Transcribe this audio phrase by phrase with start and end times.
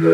[0.00, 0.06] Bom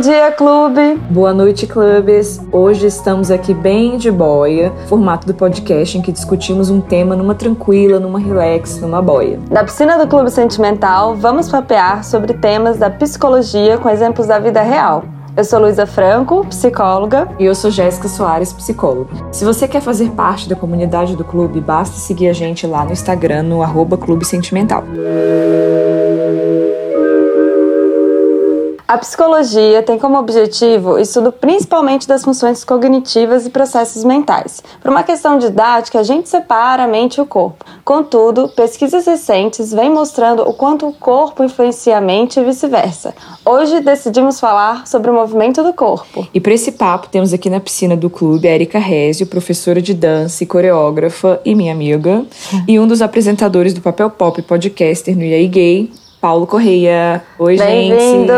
[0.00, 0.96] dia, clube!
[1.10, 2.40] Boa noite, clubes!
[2.50, 7.34] Hoje estamos aqui bem de boia, formato do podcast em que discutimos um tema numa
[7.34, 9.38] tranquila, numa relax, numa boia.
[9.50, 14.62] Da piscina do Clube Sentimental, vamos papear sobre temas da psicologia com exemplos da vida
[14.62, 15.04] real.
[15.36, 17.28] Eu sou Luísa Franco, psicóloga.
[17.40, 19.10] E eu sou Jéssica Soares, psicóloga.
[19.32, 22.92] Se você quer fazer parte da comunidade do clube, basta seguir a gente lá no
[22.92, 24.84] Instagram, no arroba Clube Sentimental.
[28.94, 34.62] A psicologia tem como objetivo o estudo principalmente das funções cognitivas e processos mentais.
[34.80, 37.64] Por uma questão didática, a gente separa a mente e o corpo.
[37.84, 43.12] Contudo, pesquisas recentes vêm mostrando o quanto o corpo influencia a mente e vice-versa.
[43.44, 46.28] Hoje decidimos falar sobre o movimento do corpo.
[46.32, 49.92] E para esse papo, temos aqui na piscina do clube a Erika Rezio, professora de
[49.92, 52.24] dança e coreógrafa e minha amiga,
[52.68, 57.22] e um dos apresentadores do Papel Pop podcaster no IAI Gay, Paulo Correia.
[57.38, 57.94] Oi, gente.
[57.94, 58.32] Bem-vindo!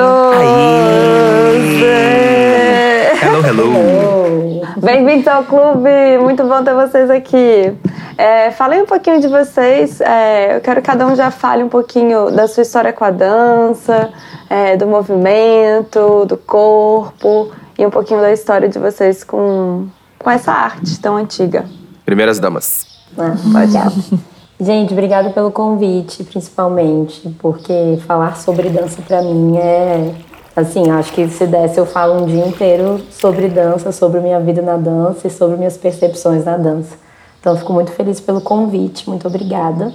[3.23, 4.63] Hello, hello!
[4.79, 6.19] Bem-vindos ao clube!
[6.21, 7.73] Muito bom ter vocês aqui.
[8.19, 10.01] É, falei um pouquinho de vocês.
[10.01, 13.13] É, eu quero que cada um já fale um pouquinho da sua história com a
[13.13, 14.11] dança,
[14.51, 19.87] é, do movimento, do corpo e um pouquinho da história de vocês com,
[20.19, 21.65] com essa arte tão antiga.
[22.05, 22.85] Primeiras damas.
[23.17, 24.27] Ah, pode.
[24.59, 30.15] Gente, obrigada pelo convite, principalmente, porque falar sobre dança para mim é
[30.57, 34.63] assim, acho que se desse eu falo um dia inteiro sobre dança, sobre minha vida
[34.63, 36.97] na dança e sobre minhas percepções na dança.
[37.39, 39.93] Então, fico muito feliz pelo convite, muito obrigada.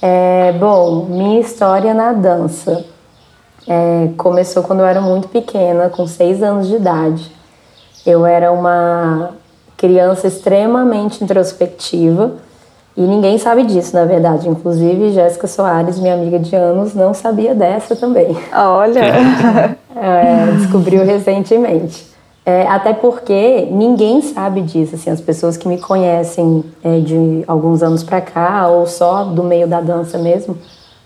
[0.00, 2.84] É, bom, minha história na dança
[3.66, 7.32] é, começou quando eu era muito pequena, com seis anos de idade.
[8.06, 9.30] Eu era uma
[9.76, 12.36] criança extremamente introspectiva
[12.96, 14.48] e ninguém sabe disso, na verdade.
[14.48, 18.36] Inclusive, Jéssica Soares, minha amiga de anos, não sabia dessa também.
[18.54, 19.00] Olha!
[19.96, 22.12] é, descobriu recentemente.
[22.44, 24.96] É, até porque ninguém sabe disso.
[24.96, 29.42] Assim, as pessoas que me conhecem é, de alguns anos para cá, ou só do
[29.42, 30.58] meio da dança mesmo,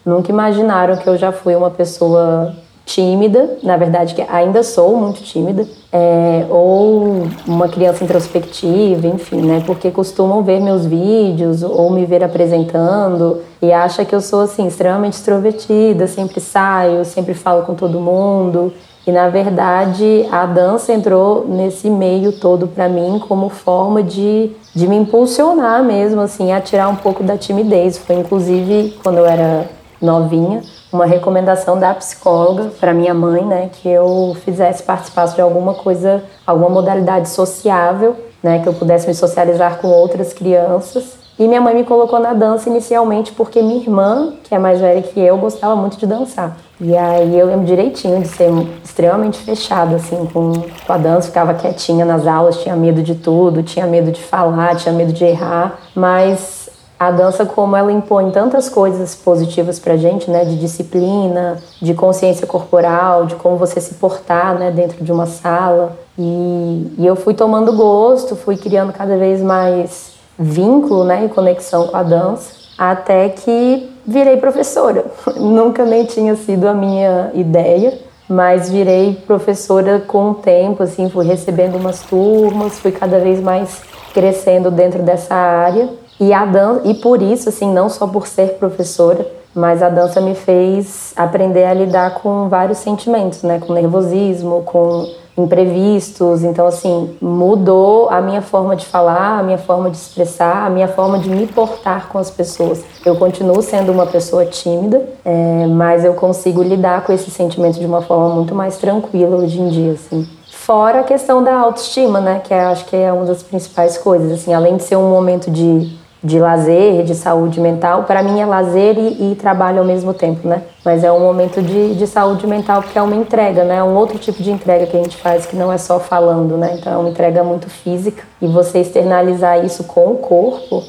[0.04, 2.52] nunca imaginaram que eu já fui uma pessoa
[2.86, 9.60] tímida, na verdade que ainda sou muito tímida, é, ou uma criança introspectiva, enfim, né?
[9.66, 14.69] Porque costumam ver meus vídeos ou me ver apresentando e acha que eu sou assim
[14.69, 18.72] extremamente extrovertida, sempre saio, sempre falo com todo mundo.
[19.04, 24.86] E na verdade a dança entrou nesse meio todo para mim como forma de, de
[24.86, 27.98] me impulsionar mesmo, assim, a tirar um pouco da timidez.
[27.98, 29.69] Foi inclusive quando eu era
[30.00, 35.74] novinha, uma recomendação da psicóloga para minha mãe, né, que eu fizesse participasse de alguma
[35.74, 41.26] coisa, alguma modalidade sociável, né, que eu pudesse me socializar com outras crianças.
[41.38, 45.02] E minha mãe me colocou na dança inicialmente porque minha irmã, que é mais velha
[45.02, 46.56] que eu, gostava muito de dançar.
[46.80, 48.50] E aí eu lembro direitinho de ser
[48.82, 50.52] extremamente fechada assim com,
[50.86, 54.76] com a dança, ficava quietinha nas aulas, tinha medo de tudo, tinha medo de falar,
[54.76, 56.56] tinha medo de errar, mas
[56.98, 62.46] a dança como ela impõe tantas coisas positivas pra gente, né, de disciplina, de consciência
[62.46, 65.96] corporal, de como você se portar, né, dentro de uma sala.
[66.18, 71.88] E, e eu fui tomando gosto, fui criando cada vez mais vínculo, né, e conexão
[71.88, 75.04] com a dança, até que virei professora.
[75.36, 81.26] Nunca nem tinha sido a minha ideia, mas virei professora com o tempo, assim, fui
[81.26, 83.82] recebendo umas turmas, fui cada vez mais
[84.14, 85.90] crescendo dentro dessa área.
[86.19, 90.21] E a dança, e por isso, assim, não só por ser professora, mas a dança
[90.21, 93.59] me fez aprender a lidar com vários sentimentos, né?
[93.59, 96.43] Com nervosismo, com imprevistos.
[96.43, 100.88] Então, assim, mudou a minha forma de falar, a minha forma de expressar, a minha
[100.88, 102.84] forma de me portar com as pessoas.
[103.05, 107.87] Eu continuo sendo uma pessoa tímida, é, mas eu consigo lidar com esse sentimento de
[107.87, 110.26] uma forma muito mais tranquila hoje em dia, assim.
[110.50, 112.41] Fora a questão da autoestima, né?
[112.43, 114.32] Que eu acho que é uma das principais coisas.
[114.32, 118.02] Assim, além de ser um momento de de lazer, de saúde mental.
[118.02, 120.62] Para mim é lazer e, e, trabalho ao mesmo tempo, né?
[120.84, 123.76] Mas é um momento de, de saúde mental porque é uma entrega, né?
[123.76, 126.56] É um outro tipo de entrega que a gente faz que não é só falando,
[126.56, 126.76] né?
[126.78, 130.82] Então é uma entrega muito física e você externalizar isso com o corpo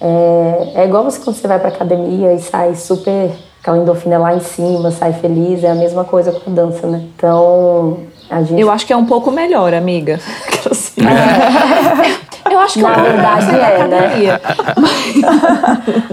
[0.00, 4.34] é, é igual você quando você vai para academia e sai super aquela endorfina lá
[4.34, 7.02] em cima, sai feliz, é a mesma coisa com a dança, né?
[7.16, 8.60] Então, a gente...
[8.60, 10.20] Eu acho que é um pouco melhor, amiga.
[12.54, 14.40] Eu acho que Na eu vou verdade pra é, né?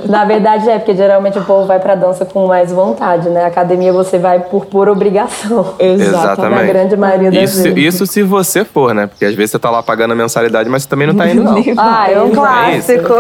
[0.10, 3.46] Na verdade é, porque geralmente o povo vai pra dança com mais vontade, né?
[3.46, 5.76] Academia você vai por pura obrigação.
[5.78, 6.62] Exatamente.
[6.62, 7.96] Na grande maioria das Isso, vezes.
[7.96, 9.06] isso se você for, né?
[9.06, 11.44] Porque às vezes você tá lá pagando a mensalidade, mas você também não tá indo,
[11.46, 11.64] não.
[11.78, 13.14] Ah, é um é clássico.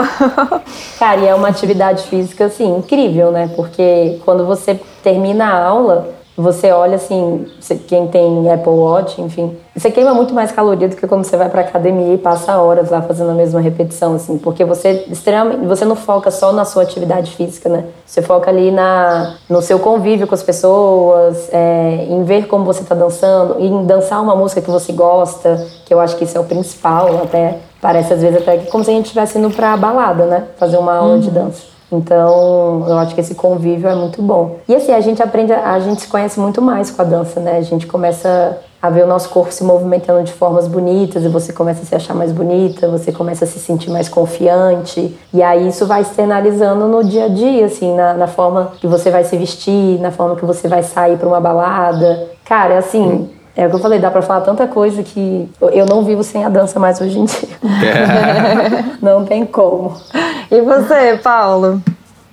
[0.97, 3.51] Cara, e é uma atividade física, assim, incrível, né?
[3.55, 7.45] Porque quando você termina a aula, você olha assim,
[7.87, 11.49] quem tem Apple Watch, enfim, você queima muito mais caloria do que quando você vai
[11.49, 15.85] pra academia e passa horas lá fazendo a mesma repetição, assim, porque você extremamente, você
[15.85, 17.85] não foca só na sua atividade física, né?
[18.05, 22.83] Você foca ali na, no seu convívio com as pessoas, é, em ver como você
[22.83, 26.41] tá dançando, em dançar uma música que você gosta, que eu acho que isso é
[26.41, 29.75] o principal, até parece às vezes até que como se a gente estivesse indo pra
[29.75, 30.43] balada, né?
[30.57, 31.70] Fazer uma aula de dança.
[31.91, 34.57] Então, eu acho que esse convívio é muito bom.
[34.67, 37.57] E assim, a gente aprende, a, gente se conhece muito mais com a dança, né?
[37.57, 41.53] A gente começa a ver o nosso corpo se movimentando de formas bonitas e você
[41.53, 45.15] começa a se achar mais bonita, você começa a se sentir mais confiante.
[45.33, 49.11] E aí isso vai externalizando no dia a dia, assim, na, na forma que você
[49.11, 52.29] vai se vestir, na forma que você vai sair para uma balada.
[52.45, 55.85] Cara, é assim, é o que eu falei, dá pra falar tanta coisa que eu
[55.85, 57.49] não vivo sem a dança mais hoje em dia.
[59.01, 59.95] não tem como.
[60.49, 61.81] E você, Paulo?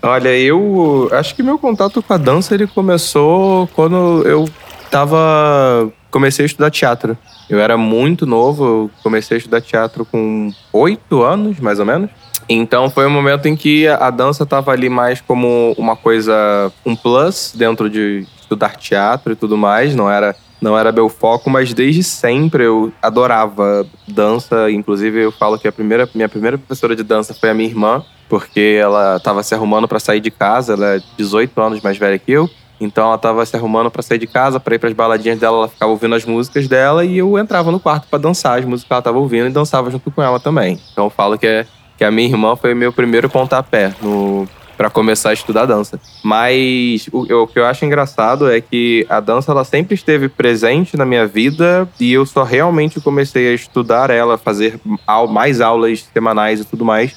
[0.02, 4.48] Olha, eu acho que meu contato com a dança ele começou quando eu
[4.90, 7.16] tava comecei a estudar teatro.
[7.48, 12.10] Eu era muito novo, eu comecei a estudar teatro com oito anos, mais ou menos.
[12.48, 16.96] Então foi um momento em que a dança tava ali mais como uma coisa, um
[16.96, 19.94] plus dentro de estudar teatro e tudo mais.
[19.94, 24.70] Não era, não era meu foco, mas desde sempre eu adorava dança.
[24.70, 28.04] Inclusive eu falo que a primeira, minha primeira professora de dança foi a minha irmã,
[28.28, 30.74] porque ela estava se arrumando para sair de casa.
[30.74, 32.48] Ela é 18 anos mais velha que eu.
[32.80, 35.68] Então ela tava se arrumando pra sair de casa, pra ir pras baladinhas dela, ela
[35.68, 38.92] ficava ouvindo as músicas dela e eu entrava no quarto pra dançar as músicas que
[38.92, 40.80] ela tava ouvindo e dançava junto com ela também.
[40.92, 41.66] Então eu falo que, é,
[41.96, 44.48] que a minha irmã foi meu primeiro pontapé no
[44.78, 46.00] para começar a estudar dança.
[46.22, 50.96] Mas o, o que eu acho engraçado é que a dança ela sempre esteve presente
[50.96, 54.80] na minha vida e eu só realmente comecei a estudar ela, fazer
[55.28, 57.14] mais aulas semanais e tudo mais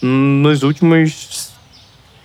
[0.00, 1.50] nos últimos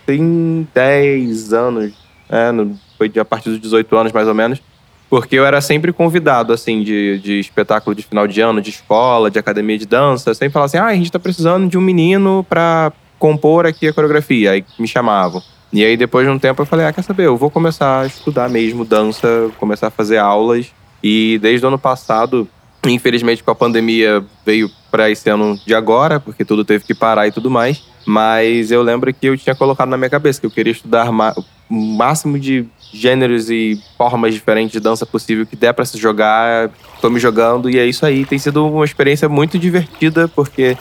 [0.05, 1.93] tem 10 anos,
[2.29, 4.61] é, no- foi a partir dos 18 anos mais ou menos,
[5.09, 9.29] porque eu era sempre convidado, assim, de, de espetáculo de final de ano, de escola,
[9.29, 12.45] de academia de dança, sempre falava assim, ah, a gente tá precisando de um menino
[12.49, 15.41] pra compor aqui a coreografia, aí me chamavam.
[15.71, 18.05] E aí depois de um tempo eu falei, ah, quer saber, eu vou começar a
[18.05, 20.71] estudar mesmo dança, começar a fazer aulas,
[21.03, 22.47] e desde o ano passado,
[22.85, 27.27] infelizmente com a pandemia veio para esse ano de agora, porque tudo teve que parar
[27.27, 30.51] e tudo mais, mas eu lembro que eu tinha colocado na minha cabeça que eu
[30.51, 35.83] queria estudar o máximo de gêneros e formas diferentes de dança possível que der para
[35.83, 36.69] se jogar.
[37.01, 38.25] Tô me jogando e é isso aí.
[38.25, 40.77] Tem sido uma experiência muito divertida, porque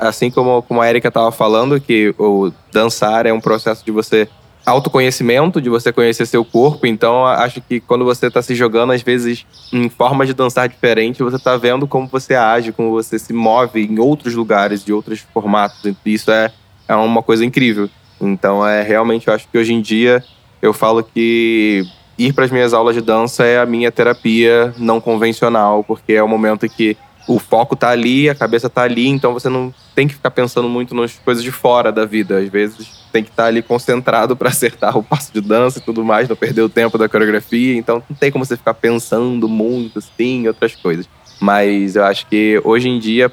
[0.00, 4.28] assim como, como a Erika tava falando, que o dançar é um processo de você
[4.64, 6.88] autoconhecimento, de você conhecer seu corpo.
[6.88, 11.22] Então, acho que quando você tá se jogando, às vezes, em formas de dançar diferente,
[11.22, 15.24] você tá vendo como você age, como você se move em outros lugares, de outros
[15.32, 15.94] formatos.
[16.04, 16.50] Isso é,
[16.88, 17.88] é uma coisa incrível.
[18.20, 20.24] Então, é realmente, eu acho que hoje em dia,
[20.60, 21.84] eu falo que
[22.18, 26.22] ir para as minhas aulas de dança é a minha terapia não convencional, porque é
[26.22, 30.06] o momento que o foco tá ali, a cabeça tá ali, então você não tem
[30.06, 32.38] que ficar pensando muito nas coisas de fora da vida.
[32.38, 36.04] Às vezes tem que estar ali concentrado para acertar o passo de dança e tudo
[36.04, 37.76] mais, não perder o tempo da coreografia.
[37.76, 41.08] Então não tem como você ficar pensando muito assim outras coisas.
[41.40, 43.30] Mas eu acho que hoje em dia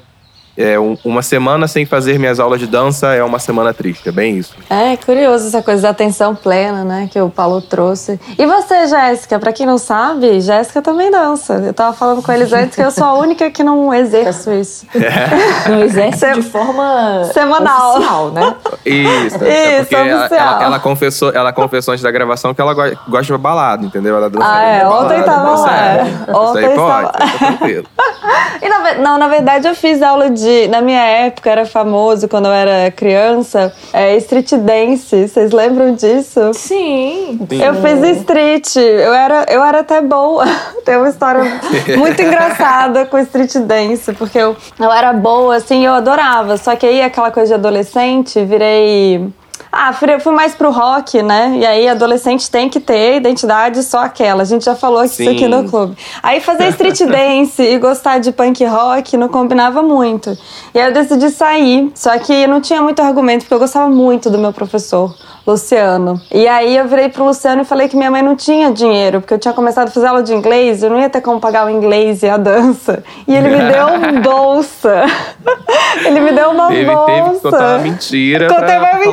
[0.56, 4.12] é um- uma semana sem fazer minhas aulas de dança é uma semana triste, é
[4.12, 4.54] bem isso.
[4.70, 8.18] É curioso essa coisa da atenção plena, né, que o Paulo trouxe.
[8.38, 9.38] E você, Jéssica?
[9.38, 11.54] Pra quem não sabe, Jéssica também dança.
[11.54, 14.86] Eu tava falando com eles antes que eu sou a única que não exerço isso.
[15.68, 17.94] Não exerce Sem- de forma Semanal.
[17.96, 18.54] oficial, né?
[18.84, 22.74] Isso, é Isso, porque ela, ela, ela confessou, ela confessou antes da gravação que ela
[22.74, 24.16] go- gosta de balada, entendeu?
[24.16, 26.02] Ela dança Ah, é, ontem balada, tava lá, é.
[26.02, 27.86] Isso Ontem aí pode, tá tranquilo.
[28.62, 30.43] E na, não, na verdade eu fiz aula de.
[30.68, 35.28] Na minha época era famoso, quando eu era criança, é, street dance.
[35.28, 36.52] Vocês lembram disso?
[36.54, 37.38] Sim.
[37.50, 40.44] Eu fiz street, eu era, eu era até boa.
[40.84, 41.42] Tem uma história
[41.96, 46.56] muito engraçada com street dance, porque eu, eu era boa, assim, eu adorava.
[46.56, 49.32] Só que aí aquela coisa de adolescente, virei.
[49.76, 51.56] Ah, fui fui mais pro rock, né?
[51.56, 54.42] E aí, adolescente tem que ter identidade só aquela.
[54.42, 55.48] A gente já falou isso aqui Sim.
[55.48, 55.96] no clube.
[56.22, 60.38] Aí, fazer street dance e gostar de punk rock não combinava muito.
[60.72, 61.90] E aí, eu decidi sair.
[61.94, 65.12] Só que não tinha muito argumento, porque eu gostava muito do meu professor.
[65.46, 66.18] Luciano.
[66.32, 69.34] E aí eu virei pro Luciano e falei que minha mãe não tinha dinheiro, porque
[69.34, 71.70] eu tinha começado a fazer aula de inglês, eu não ia ter como pagar o
[71.70, 73.04] inglês e a dança.
[73.28, 75.04] E ele me deu uma bolsa.
[76.06, 77.06] ele me deu uma Ele bolsa.
[77.12, 78.48] teve que contar uma mentira.
[78.48, 79.10] Contei uma que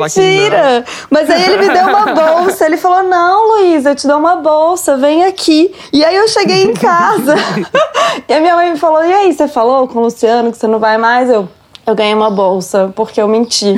[0.52, 0.84] mentira.
[1.10, 2.66] Mas aí ele me deu uma bolsa.
[2.66, 5.74] Ele falou: Não, Luísa, eu te dou uma bolsa, vem aqui.
[5.92, 7.34] E aí eu cheguei em casa.
[8.28, 10.66] e a minha mãe me falou: E aí, você falou com o Luciano que você
[10.66, 11.30] não vai mais?
[11.30, 11.48] Eu.
[11.84, 13.74] Eu ganhei uma bolsa porque eu menti.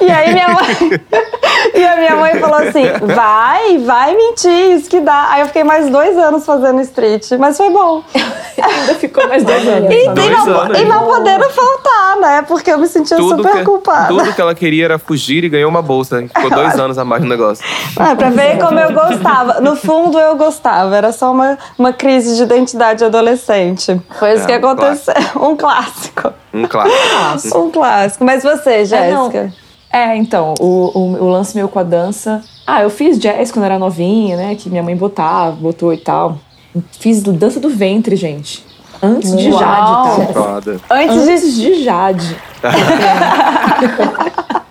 [0.00, 0.66] E aí minha mãe.
[1.74, 5.28] e a minha mãe falou assim: vai, vai mentir, isso que dá.
[5.30, 8.02] Aí eu fiquei mais dois anos fazendo street, mas foi bom.
[8.62, 9.90] Ainda ficou mais dois anos.
[9.92, 10.78] E, Dois e não, anos.
[10.78, 12.42] e não podendo faltar, né?
[12.46, 14.08] Porque eu me sentia Tudo super que, culpada.
[14.08, 16.22] tudo que ela queria era fugir e ganhou uma bolsa.
[16.34, 17.64] Ficou dois anos a mais no negócio.
[17.98, 19.60] Ah, pra ver como eu gostava.
[19.60, 20.96] No fundo, eu gostava.
[20.96, 24.00] Era só uma, uma crise de identidade adolescente.
[24.18, 25.14] Foi isso É, que aconteceu.
[25.36, 26.32] Um clássico.
[26.54, 27.58] Um clássico.
[27.58, 28.24] Um clássico.
[28.24, 29.52] Mas você, Jéssica?
[29.92, 32.42] É, então, o, o, o lance meu com a dança.
[32.66, 34.54] Ah, eu fiz jazz quando era novinha, né?
[34.54, 36.38] Que minha mãe botava, botou e tal.
[36.98, 38.64] Fiz dança do ventre, gente.
[39.02, 39.60] Antes de Uau.
[39.60, 40.44] Jade e tal.
[40.44, 40.80] Foda.
[40.90, 41.30] Antes de.
[41.30, 42.36] Antes de Jade.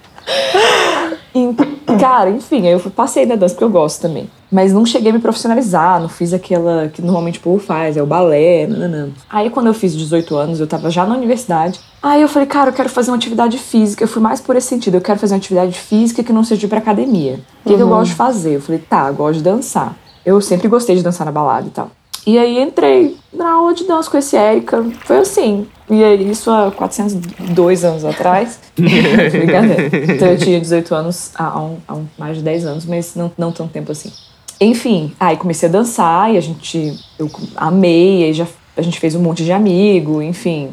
[1.35, 1.53] E,
[1.93, 4.29] cara, enfim, aí eu passei da dança porque eu gosto também.
[4.51, 8.01] Mas não cheguei a me profissionalizar, não fiz aquela que normalmente o povo faz, é
[8.01, 9.09] o balé, nananã.
[9.29, 11.79] Aí quando eu fiz 18 anos, eu tava já na universidade.
[12.01, 14.03] Aí eu falei, cara, eu quero fazer uma atividade física.
[14.03, 16.67] Eu fui mais por esse sentido, eu quero fazer uma atividade física que não seja
[16.67, 17.39] pra academia.
[17.65, 18.55] O que, que eu gosto de fazer?
[18.55, 19.95] Eu falei, tá, eu gosto de dançar.
[20.25, 21.91] Eu sempre gostei de dançar na balada e tal.
[22.25, 24.83] E aí entrei na aula de dança com esse Érica.
[25.05, 25.67] Foi assim.
[25.89, 28.59] E aí, isso há 402 anos atrás.
[28.75, 30.13] Brincadeira.
[30.13, 33.31] Então eu tinha 18 anos há, um- há um- mais de 10 anos, mas não,
[33.37, 34.11] não tanto tempo assim.
[34.59, 36.97] Enfim, aí comecei a dançar e a gente.
[37.19, 40.69] Eu amei, aí já, a gente fez um monte de amigo, enfim.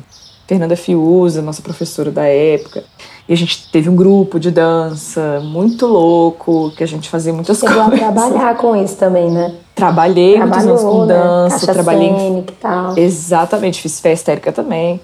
[0.47, 2.85] Fernanda Fiuza, nossa professora da época.
[3.29, 7.59] E a gente teve um grupo de dança muito louco, que a gente fazia muitas
[7.59, 8.01] Chegou a coisas.
[8.01, 9.55] trabalhar com isso também, né?
[9.75, 11.15] Trabalhei muitos anos Trabalhou, com né?
[11.15, 12.99] dança, Caixa trabalhei em cênica e tal.
[12.99, 15.01] Exatamente, fiz fé histérica também.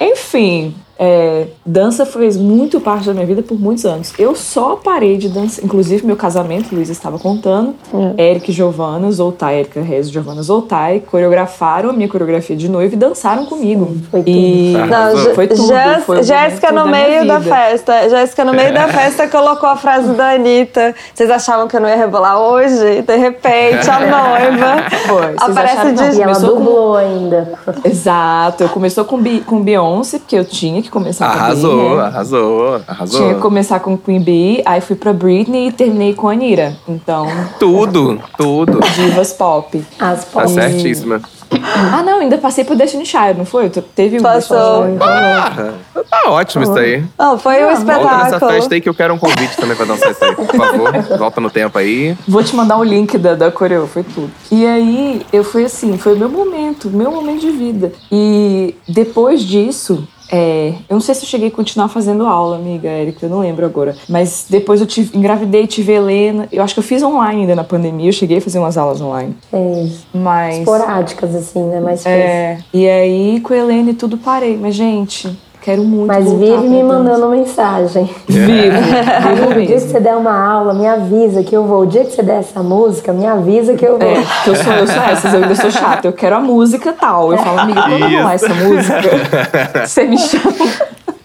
[0.00, 4.12] Enfim, é, dança fez muito parte da minha vida por muitos anos.
[4.18, 7.74] Eu só parei de dançar, inclusive meu casamento, Luiz estava contando.
[8.18, 12.94] Eric e Giovanna Zoltai, Erika Rez e Giovanna Zoltai, coreografaram a minha coreografia de noiva
[12.94, 13.96] e dançaram comigo.
[14.10, 14.28] foi tudo.
[14.30, 15.66] E Não, Não, foi tudo.
[15.68, 18.08] Jés- foi Jéssica no da meio da festa.
[18.08, 20.94] Jéssica no meio da festa colocou a frase da Anitta.
[21.14, 23.02] Vocês achavam que eu não ia rebolar hoje?
[23.02, 26.18] De repente, a noiva Foi, vocês aparece acharam- de.
[26.18, 27.52] E ela Começou com- dublou ainda.
[27.84, 31.96] Exato, eu começou com, Bi- com Beyoncé, porque eu tinha que começar com Arrasou, Bee,
[31.96, 32.02] né?
[32.04, 33.20] arrasou, arrasou.
[33.20, 36.76] Tinha que começar com Queen Bee, aí fui pra Britney e terminei com a Anira.
[36.88, 37.26] Então,
[37.58, 38.80] Tudo, tudo.
[38.94, 39.82] divas pop.
[39.98, 40.48] As Tá pop.
[40.50, 41.20] certíssima.
[41.50, 43.70] Ah, não, ainda passei por Destiny Child, não foi?
[43.70, 44.82] Teve um Passou.
[44.84, 45.02] Destiny Child.
[45.02, 47.02] Ah, tá ótimo isso aí.
[47.18, 48.52] Não, foi um Volta nessa espetáculo.
[48.52, 50.92] festa aí que eu quero um convite também pra dançar isso aí, por favor.
[51.18, 52.14] Volta no tempo aí.
[52.28, 54.30] Vou te mandar o link da, da coreo, foi tudo.
[54.52, 57.92] E aí, eu fui assim, foi o meu momento, meu momento de vida.
[58.12, 62.88] E depois disso, é, eu não sei se eu cheguei a continuar fazendo aula, amiga
[62.88, 63.96] Erika, eu não lembro agora.
[64.08, 66.48] Mas depois eu tive, engravidei, tive Helena.
[66.52, 69.00] Eu acho que eu fiz online ainda na pandemia, eu cheguei a fazer umas aulas
[69.00, 69.36] online.
[69.50, 70.06] Fez.
[70.12, 70.58] Mas.
[70.58, 71.80] Esporádicas, assim, né?
[71.80, 72.14] Mas fez.
[72.14, 74.56] É, e aí com a Helene tudo parei.
[74.56, 76.06] Mas, gente, quero muito.
[76.06, 76.84] Mas vive me dança.
[76.84, 78.10] mandando mensagem.
[78.26, 81.82] Vivo, vivo O dia que você der uma aula, me avisa que eu vou.
[81.82, 84.08] O dia que você der essa música, me avisa que eu vou.
[84.08, 86.06] É, que eu sou, eu sou essas, eu ainda sou chata.
[86.08, 87.32] Eu quero a música tal.
[87.32, 89.00] Eu falo, amiga, quando rolar essa música,
[89.86, 90.54] você me chama.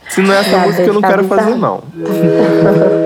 [0.09, 1.81] Se não é essa Tá, música, eu não tá quero fazer, não.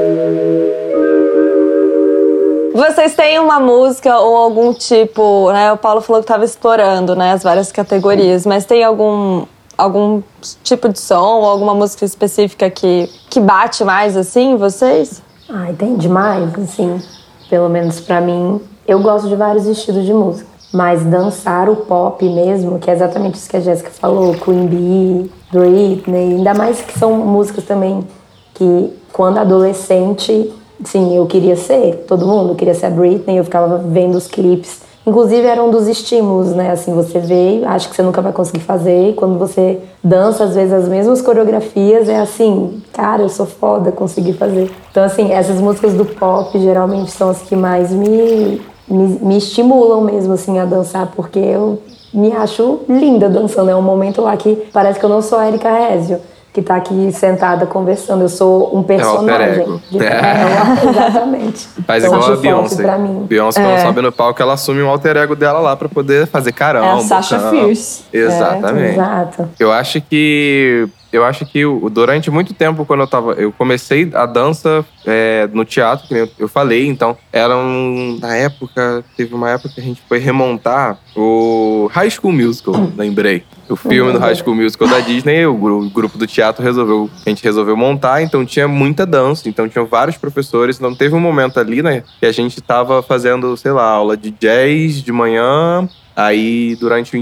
[2.73, 5.71] Vocês têm uma música ou algum tipo, né?
[5.73, 9.45] O Paulo falou que estava explorando, né, as várias categorias, mas tem algum
[9.77, 10.21] algum
[10.63, 15.21] tipo de som alguma música específica que que bate mais assim vocês?
[15.49, 17.01] Ai, tem demais, assim.
[17.49, 20.47] Pelo menos pra mim, eu gosto de vários estilos de música.
[20.73, 25.31] Mas dançar o pop mesmo, que é exatamente isso que a Jéssica falou, Queen Bee,
[25.51, 28.05] Britney, ainda mais que são músicas também
[28.53, 30.53] que quando adolescente,
[30.83, 34.81] sim, eu queria ser, todo mundo queria ser a Britney, eu ficava vendo os clipes.
[35.07, 36.69] Inclusive era um dos estímulos, né?
[36.69, 40.53] Assim, você vê, acha que você nunca vai conseguir fazer, e quando você dança às
[40.53, 44.69] vezes as mesmas coreografias, é assim, cara, eu sou foda, consegui fazer.
[44.91, 50.01] Então assim, essas músicas do pop geralmente são as que mais me me, me estimulam
[50.01, 51.81] mesmo assim a dançar, porque eu
[52.13, 53.69] me acho linda dançando.
[53.69, 56.19] É um momento lá que parece que eu não sou a Erika Rezio.
[56.53, 58.23] Que tá aqui sentada conversando.
[58.23, 59.59] Eu sou um personagem.
[59.63, 60.09] É o de- é.
[60.09, 61.67] É, exatamente.
[61.85, 62.81] Faz Então, igual a Beyoncé.
[62.83, 63.25] Pra mim.
[63.27, 66.51] Beyoncé, quando sobe no palco, ela assume um alter ego dela lá pra poder fazer
[66.51, 66.87] caramba.
[66.87, 67.39] É a Sasha.
[67.49, 68.03] Fierce.
[68.11, 68.93] Exatamente.
[68.93, 69.49] Exato.
[69.59, 70.87] Eu acho que.
[71.11, 73.31] Eu acho que o- durante muito tempo, quando eu tava.
[73.33, 78.17] Eu comecei a dança é, no teatro, que eu- eu falei, então era um.
[78.19, 83.43] Na época, teve uma época que a gente foi remontar o High School Musical, lembrei.
[83.69, 87.09] O filme do High School Musical da Disney, o, o grupo do teatro resolveu.
[87.25, 90.77] A gente resolveu montar, então tinha muita dança, então tinham vários professores.
[90.77, 94.31] Então teve um momento ali, né, que a gente tava fazendo, sei lá, aula de
[94.31, 95.87] jazz de manhã.
[96.15, 97.15] Aí, durante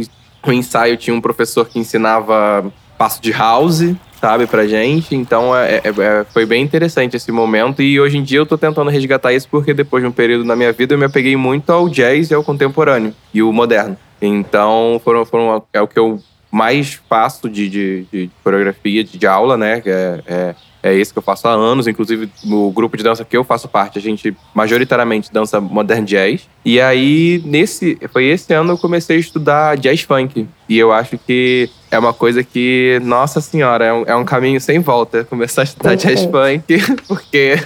[0.47, 5.15] o ensaio, tinha um professor que ensinava passo de house, sabe, pra gente.
[5.15, 7.81] Então é, é- é- foi bem interessante esse momento.
[7.81, 10.55] E hoje em dia eu tô tentando resgatar isso porque depois de um período na
[10.55, 13.97] minha vida eu me apeguei muito ao jazz e ao contemporâneo e o moderno.
[14.21, 16.19] Então foram, foram é o que eu
[16.51, 19.81] mais faço de, de, de coreografia, de, de aula, né?
[19.85, 21.85] É, é, é esse que eu faço há anos.
[21.85, 26.47] Inclusive, no grupo de dança que eu faço parte, a gente majoritariamente dança modern jazz.
[26.63, 30.47] E aí, nesse, foi esse ano eu comecei a estudar jazz funk.
[30.69, 34.59] E eu acho que é uma coisa que, nossa senhora, é um, é um caminho
[34.59, 37.57] sem volta começar a estudar jazz funk, porque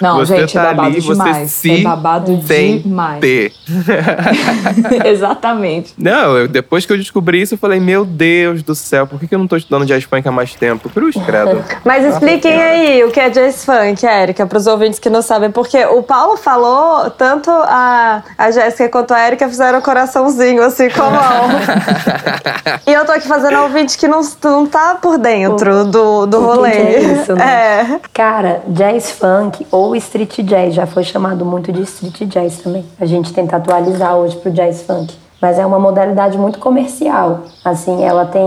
[0.00, 1.50] Não, Você gente, tá é babado ali, você demais.
[1.50, 3.20] se é babado tem demais.
[3.20, 3.52] ter.
[5.04, 5.94] Exatamente.
[5.98, 9.26] Não, eu- depois que eu descobri isso, eu falei, meu Deus do céu, por que
[9.26, 10.88] que eu não tô estudando jazz funk há mais tempo?
[10.90, 11.64] Cruz, credo.
[11.84, 15.50] Mas expliquem aí o que é jazz funk, Érica, para os ouvintes que não sabem,
[15.50, 21.02] porque o Paulo falou, tanto a, a Jéssica quanto a Érica fizeram coraçãozinho assim com
[21.02, 21.48] a mão.
[22.86, 26.70] e eu tô aqui fazendo ouvinte que não, não tá por dentro do, do rolê.
[26.70, 27.88] que é isso, né?
[27.94, 28.00] É.
[28.12, 29.37] Cara, jazz funk
[29.70, 32.84] ou street jazz já foi chamado muito de street jazz também.
[33.00, 35.14] A gente tenta atualizar hoje pro jazz funk.
[35.40, 37.42] Mas é uma modalidade muito comercial.
[37.64, 38.42] Assim, ela tem.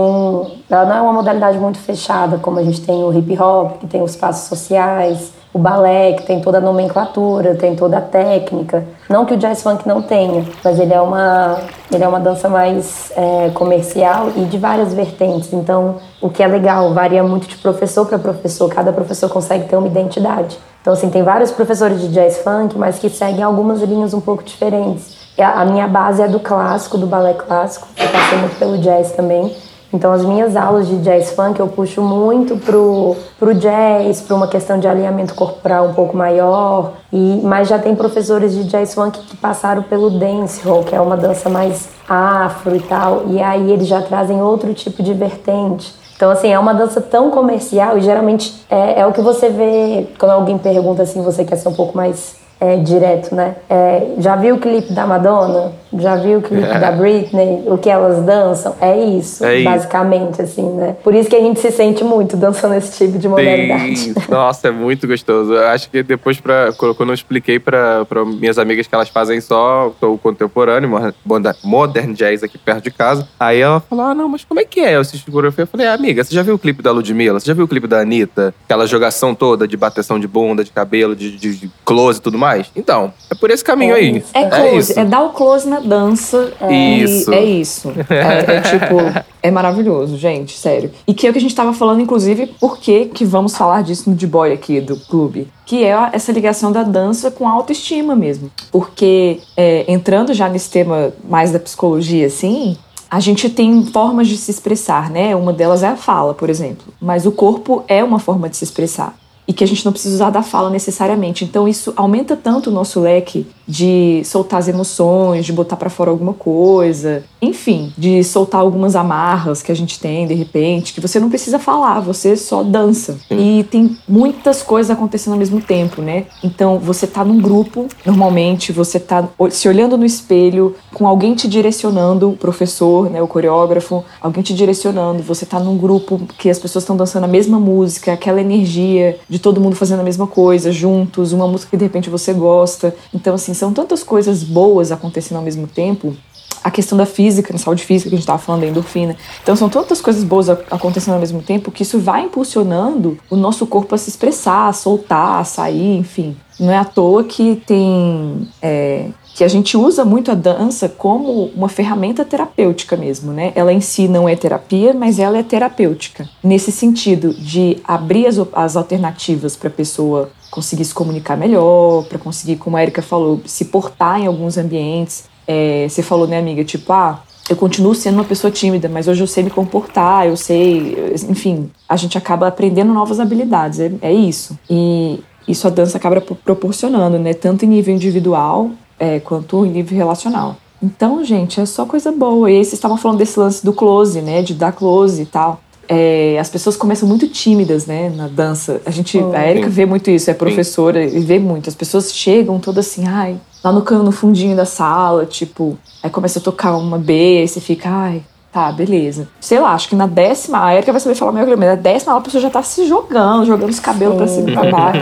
[0.68, 3.86] Ela não é uma modalidade muito fechada, como a gente tem o hip hop, que
[3.86, 8.84] tem os passos sociais, o balé, que tem toda a nomenclatura, tem toda a técnica.
[9.08, 11.58] Não que o jazz funk não tenha, mas ele é uma,
[11.90, 15.52] ele é uma dança mais é, comercial e de várias vertentes.
[15.52, 18.68] Então, o que é legal, varia muito de professor para professor.
[18.68, 20.58] Cada professor consegue ter uma identidade.
[20.82, 24.42] Então, assim, tem vários professores de jazz funk, mas que seguem algumas linhas um pouco
[24.42, 25.16] diferentes.
[25.38, 27.86] A a minha base é do clássico, do balé clássico.
[27.96, 29.56] Eu passei muito pelo jazz também.
[29.94, 34.48] Então, as minhas aulas de jazz funk eu puxo muito pro, pro jazz, para uma
[34.48, 36.94] questão de alinhamento corporal um pouco maior.
[37.12, 41.16] E, mas já tem professores de jazz funk que passaram pelo dancehall, que é uma
[41.16, 43.24] dança mais afro e tal.
[43.28, 46.01] E aí eles já trazem outro tipo de vertente.
[46.22, 50.06] Então, assim, é uma dança tão comercial e geralmente é, é o que você vê
[50.20, 53.56] quando alguém pergunta assim, você quer ser um pouco mais é, direto, né?
[53.68, 55.72] É, já viu o clipe da Madonna?
[55.98, 57.62] Já viu o clipe da Britney?
[57.66, 58.74] O que elas dançam?
[58.80, 59.64] É isso, É isso.
[59.64, 60.96] basicamente, assim, né?
[61.04, 63.96] Por isso que a gente se sente muito dançando esse tipo de modalidade.
[63.96, 64.14] Sim.
[64.28, 65.52] Nossa, é muito gostoso.
[65.52, 69.92] Eu acho que depois, pra, quando eu expliquei para minhas amigas que elas fazem só
[70.00, 70.88] o contemporâneo,
[71.24, 74.64] moder- modern jazz aqui perto de casa, aí ela falou: Ah, não, mas como é
[74.64, 74.96] que é?
[74.96, 75.62] Eu assisti coreografia.
[75.64, 77.38] Eu falei: ah, Amiga, você já viu o clipe da Ludmilla?
[77.40, 78.54] Você já viu o clipe da Anitta?
[78.64, 82.38] Aquela jogação toda de bateção de bunda, de cabelo, de, de- de close e tudo
[82.38, 82.70] mais?
[82.74, 84.16] Então, é por esse caminho É aí.
[84.18, 84.30] isso.
[84.34, 85.00] É close, isso.
[85.00, 86.52] é, dar o close na dança.
[86.70, 87.30] Isso.
[87.30, 87.92] E é isso.
[88.08, 88.96] É, é tipo,
[89.42, 90.90] é maravilhoso, gente, sério.
[91.06, 93.82] E que é o que a gente tava falando, inclusive, por que que vamos falar
[93.82, 95.48] disso no D-Boy aqui do clube.
[95.66, 98.50] Que é essa ligação da dança com a autoestima mesmo.
[98.70, 102.76] Porque, é, entrando já nesse tema mais da psicologia, assim,
[103.12, 105.36] a gente tem formas de se expressar, né?
[105.36, 106.86] Uma delas é a fala, por exemplo.
[106.98, 109.14] Mas o corpo é uma forma de se expressar.
[109.46, 111.44] E que a gente não precisa usar da fala necessariamente.
[111.44, 116.10] Então isso aumenta tanto o nosso leque de soltar as emoções, de botar pra fora
[116.10, 121.18] alguma coisa, enfim, de soltar algumas amarras que a gente tem de repente, que você
[121.18, 123.18] não precisa falar, você só dança.
[123.30, 126.26] E tem muitas coisas acontecendo ao mesmo tempo, né?
[126.42, 131.48] Então você tá num grupo, normalmente você tá se olhando no espelho, com alguém te
[131.48, 136.58] direcionando, o professor, né, o coreógrafo, alguém te direcionando, você tá num grupo que as
[136.58, 140.70] pessoas estão dançando a mesma música, aquela energia de todo mundo fazendo a mesma coisa
[140.70, 142.94] juntos, uma música que de repente você gosta.
[143.12, 146.16] Então assim, são tantas coisas boas acontecendo ao mesmo tempo
[146.62, 149.16] a questão da física, da saúde física que a gente estava falando, da endorfina.
[149.42, 153.66] Então são tantas coisas boas acontecendo ao mesmo tempo que isso vai impulsionando o nosso
[153.66, 156.36] corpo a se expressar, a soltar, a sair, enfim.
[156.60, 158.48] Não é à toa que tem.
[158.60, 163.50] é, que a gente usa muito a dança como uma ferramenta terapêutica mesmo, né?
[163.54, 166.28] Ela em si não é terapia, mas ela é terapêutica.
[166.44, 172.18] Nesse sentido de abrir as, as alternativas para a pessoa conseguir se comunicar melhor, para
[172.18, 175.24] conseguir, como a Erika falou, se portar em alguns ambientes.
[175.48, 176.62] É, você falou, né, amiga?
[176.62, 180.36] Tipo, ah, eu continuo sendo uma pessoa tímida, mas hoje eu sei me comportar, eu
[180.36, 184.58] sei, enfim, a gente acaba aprendendo novas habilidades, é, é isso.
[184.68, 187.32] E isso a dança acaba proporcionando, né?
[187.32, 190.56] Tanto em nível individual é, quanto em nível relacional.
[190.82, 192.50] Então, gente, é só coisa boa.
[192.50, 194.42] E aí vocês estavam falando desse lance do close, né?
[194.42, 195.60] De dar close e tal.
[195.92, 198.80] É, as pessoas começam muito tímidas, né, na dança.
[198.86, 201.16] A gente, oh, a Erika vê muito isso, é professora sim.
[201.16, 201.68] e vê muito.
[201.68, 206.10] As pessoas chegam todas assim, ai, lá no cano, no fundinho da sala, tipo, aí
[206.10, 208.22] começa a tocar uma B, e você fica, ai,
[208.52, 209.28] Tá, beleza.
[209.40, 211.68] Sei lá, acho que na décima, a Erika vai saber falar melhor que eu, mas
[211.70, 214.70] na décima a pessoa já tá se jogando, jogando os cabelos pra cima e pra
[214.70, 215.00] baixo.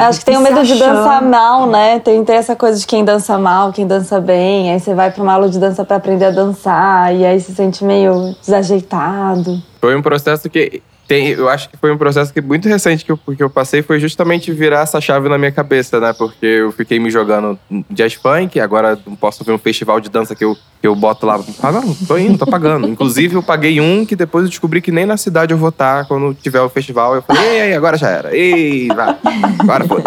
[0.00, 1.98] acho que tem o medo de dançar mal, né?
[1.98, 4.72] Tem, tem essa coisa de quem dança mal, quem dança bem.
[4.72, 7.54] Aí você vai pra uma aula de dança pra aprender a dançar, e aí se
[7.54, 9.62] sente meio desajeitado.
[9.82, 13.10] Foi um processo que tem, eu acho que foi um processo que muito recente que
[13.10, 16.12] eu, que eu passei foi justamente virar essa chave na minha cabeça, né?
[16.12, 17.58] Porque eu fiquei me jogando
[17.90, 21.24] jazz funk, agora não posso ver um festival de dança que eu, que eu boto
[21.24, 21.40] lá.
[21.62, 22.86] Ah, não, tô indo, tô pagando.
[22.86, 26.06] Inclusive, eu paguei um que depois eu descobri que nem na cidade eu vou estar
[26.06, 27.14] quando tiver o festival.
[27.14, 28.36] Eu falei, ei, ei agora já era.
[28.36, 29.16] Ei, vai.
[29.60, 30.02] Agora foi.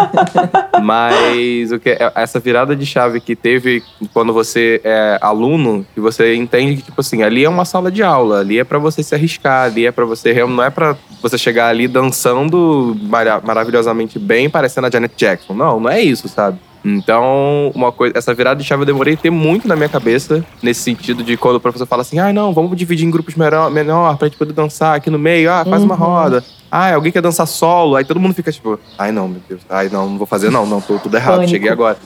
[0.84, 6.00] Mas o que, é, essa virada de chave que teve quando você é aluno, que
[6.00, 9.02] você entende que, tipo assim, ali é uma sala de aula, ali é para você
[9.02, 10.32] se arriscar, ali é para você.
[10.46, 10.91] Não é pra
[11.22, 12.96] você chegar ali dançando
[13.44, 15.54] maravilhosamente bem, parecendo a Janet Jackson.
[15.54, 16.58] Não, não é isso, sabe?
[16.84, 20.44] Então, uma coisa, essa virada de chave eu demorei a ter muito na minha cabeça,
[20.62, 23.70] nesse sentido de quando o professor fala assim: ah, não, vamos dividir em grupos menor,
[23.70, 25.86] menor pra gente poder dançar aqui no meio, ah, faz uhum.
[25.86, 26.44] uma roda.
[26.70, 29.90] Ah, alguém quer dançar solo, aí todo mundo fica tipo, ai não, meu Deus, ai
[29.90, 31.50] não, não vou fazer não, não, tô tudo errado, Pânico.
[31.50, 31.98] cheguei agora.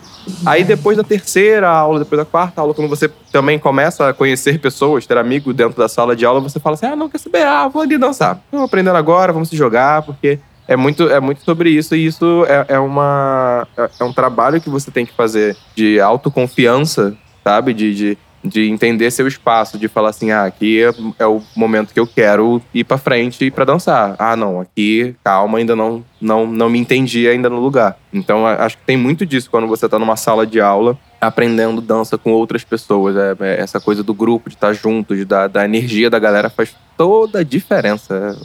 [0.45, 4.59] Aí depois da terceira aula, depois da quarta aula, quando você também começa a conhecer
[4.59, 7.47] pessoas, ter amigos dentro da sala de aula, você fala assim: ah, não quer saber,
[7.47, 8.41] ah, vou ali dançar.
[8.47, 12.45] Estou aprendendo agora, vamos se jogar, porque é muito, é muito sobre isso, e isso
[12.49, 17.73] é, é, uma, é, é um trabalho que você tem que fazer de autoconfiança, sabe?
[17.73, 21.93] De, de, de entender seu espaço, de falar assim, ah, aqui é, é o momento
[21.93, 24.17] que eu quero ir para frente e para dançar.
[24.19, 27.97] Ah, não, aqui, calma, ainda não, não, não me entendi ainda no lugar.
[28.13, 32.19] Então, acho que tem muito disso quando você tá numa sala de aula aprendendo dança
[32.19, 33.17] com outras pessoas.
[33.17, 36.19] É, é essa coisa do grupo, de estar tá junto, de, da, da energia da
[36.19, 38.37] galera faz toda a diferença.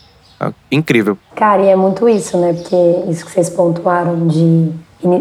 [0.42, 1.18] É incrível.
[1.36, 2.54] Cara, e é muito isso, né?
[2.54, 2.76] Porque
[3.10, 4.72] isso que vocês pontuaram de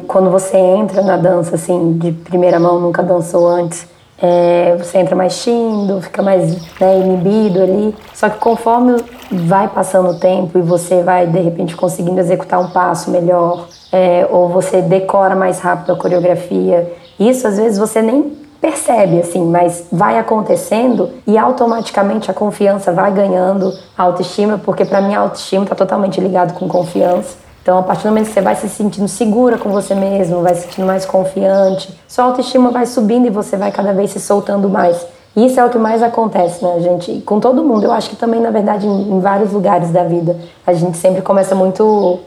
[0.06, 3.86] quando você entra na dança assim de primeira mão, nunca dançou antes,
[4.20, 7.94] é, você entra mais tímido, fica mais né, inibido ali.
[8.14, 12.70] Só que conforme vai passando o tempo e você vai de repente conseguindo executar um
[12.70, 18.38] passo melhor, é, ou você decora mais rápido a coreografia, isso às vezes você nem
[18.60, 25.00] percebe assim, mas vai acontecendo e automaticamente a confiança vai ganhando a autoestima, porque para
[25.00, 27.38] mim a autoestima está totalmente ligado com confiança.
[27.62, 30.54] Então, a partir do momento que você vai se sentindo segura com você mesmo, vai
[30.54, 34.68] se sentindo mais confiante, sua autoestima vai subindo e você vai cada vez se soltando
[34.68, 35.06] mais.
[35.36, 37.20] Isso é o que mais acontece, né, gente?
[37.20, 37.84] Com todo mundo.
[37.84, 41.22] Eu acho que também, na verdade, em, em vários lugares da vida, a gente sempre
[41.22, 42.18] começa muito,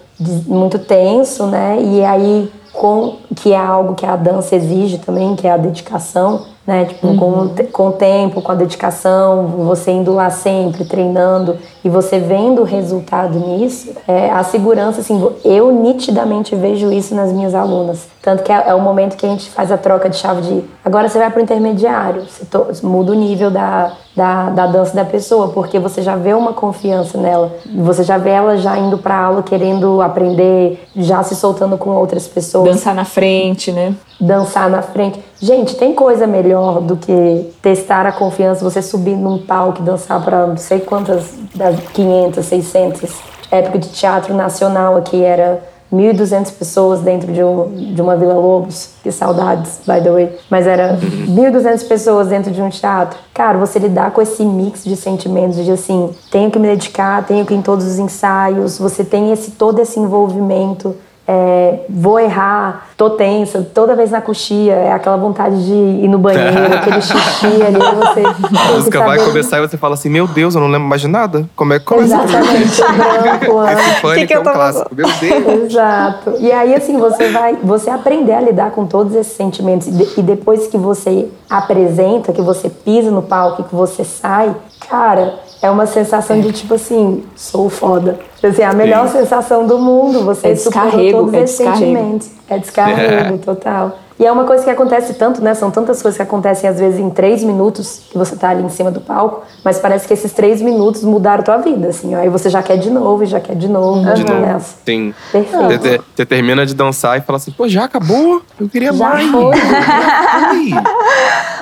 [0.47, 1.77] muito tenso, né?
[1.81, 6.45] E aí, com, que é algo que a dança exige também, que é a dedicação
[6.65, 6.85] né?
[6.85, 7.17] Tipo, uhum.
[7.17, 12.61] com, com o tempo, com a dedicação, você indo lá sempre, treinando e você vendo
[12.61, 18.07] o resultado nisso, é, a segurança, assim, eu nitidamente vejo isso nas minhas alunas.
[18.21, 20.63] Tanto que é, é o momento que a gente faz a troca de chave de
[20.83, 24.95] agora você vai para o intermediário, você to, muda o nível da, da, da dança
[24.95, 28.97] da pessoa, porque você já vê uma confiança nela, você já vê ela já indo
[28.97, 32.69] para aula querendo aprender, já se soltando com outras pessoas.
[32.69, 33.93] Dançar na frente, né?
[34.19, 35.23] Dançar na frente.
[35.39, 40.23] Gente, tem coisa melhor do que testar a confiança, você subir num palco e dançar
[40.23, 43.11] para não sei quantas, das 500, 600.
[43.51, 45.61] Época de teatro nacional aqui era
[45.93, 48.89] 1.200 pessoas dentro de, um, de uma Vila Lobos.
[49.03, 50.35] Que saudades, by the way.
[50.49, 53.19] Mas era 1.200 pessoas dentro de um teatro.
[53.33, 57.45] Cara, você lidar com esse mix de sentimentos de assim, tenho que me dedicar, tenho
[57.45, 62.87] que ir em todos os ensaios, você tem esse todo esse envolvimento é, vou errar,
[62.97, 67.45] tô tensa, toda vez na coxia, é aquela vontade de ir no banheiro, aquele xixi
[67.45, 68.23] ali, você...
[68.57, 71.07] A música vai começar e você fala assim, meu Deus, eu não lembro mais de
[71.07, 71.47] nada.
[71.55, 72.15] Como é que começa?
[72.15, 75.71] Exatamente, branco, Esse pânico que é um clássico, meu Deus.
[75.71, 76.33] Exato.
[76.39, 80.67] E aí, assim, você vai você aprender a lidar com todos esses sentimentos e depois
[80.67, 84.53] que você apresenta, que você pisa no palco, que você sai,
[84.89, 88.19] cara, é uma sensação de tipo assim, sou foda.
[88.43, 89.19] Assim, é a melhor Sim.
[89.19, 90.25] sensação do mundo.
[90.25, 92.31] Você é superou todos é esses sentimentos.
[92.49, 93.97] É descarrego, total.
[94.19, 95.55] E é uma coisa que acontece tanto, né?
[95.55, 98.69] São tantas coisas que acontecem às vezes em três minutos que você tá ali em
[98.69, 102.13] cima do palco, mas parece que esses três minutos mudaram a tua vida, assim.
[102.13, 104.01] Aí você já quer de novo e já quer de novo.
[104.13, 104.53] De né?
[104.53, 104.65] novo.
[104.85, 105.13] Sim.
[105.31, 105.63] Perfeito.
[105.65, 108.43] Você, te- você termina de dançar e fala assim, pô, já acabou?
[108.59, 109.31] Eu queria Já mais.
[109.31, 109.55] foi.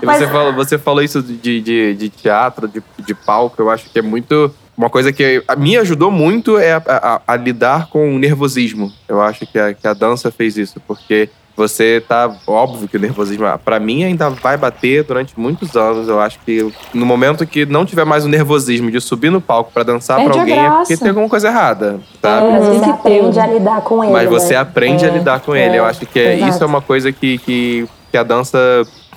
[0.02, 3.90] E você, falou, você falou isso de, de, de teatro, de, de palco, eu acho
[3.90, 4.52] que é muito.
[4.76, 8.92] Uma coisa que a- me ajudou muito é a, a- a lidar com o nervosismo.
[9.08, 11.30] Eu acho que a, que a dança fez isso, porque
[11.68, 12.30] você tá.
[12.48, 16.08] Óbvio que o nervosismo, ah, pra mim, ainda vai bater durante muitos anos.
[16.08, 19.72] Eu acho que no momento que não tiver mais o nervosismo de subir no palco
[19.72, 22.48] pra dançar Perde pra a alguém, é porque tem alguma coisa errada, sabe?
[22.52, 23.44] Mas Tem você que ter, aprende né?
[23.44, 24.14] a lidar com ele.
[24.14, 24.60] Mas você né?
[24.60, 25.76] aprende a É, lidar com ele.
[25.76, 28.58] é, Eu acho que é- isso é uma coisa que, que, que a dança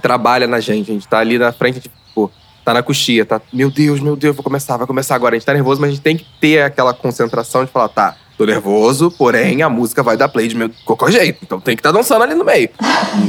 [0.03, 0.91] trabalha na gente.
[0.91, 2.31] A gente tá ali na frente, tipo,
[2.65, 3.41] tá na coxia, tá?
[3.53, 5.35] Meu Deus, meu Deus, vou começar, vai começar agora.
[5.35, 8.17] A gente tá nervoso, mas a gente tem que ter aquela concentração de falar, tá,
[8.37, 11.41] tô nervoso, porém a música vai dar play de meu, qualquer jeito.
[11.43, 12.69] Então tem que estar dançando ali no meio.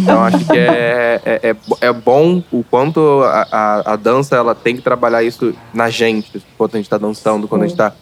[0.02, 4.56] Então acho que é, é, é, é bom o quanto a, a, a dança ela
[4.56, 7.94] tem que trabalhar isso na gente, quando a gente tá dançando, quando a gente tá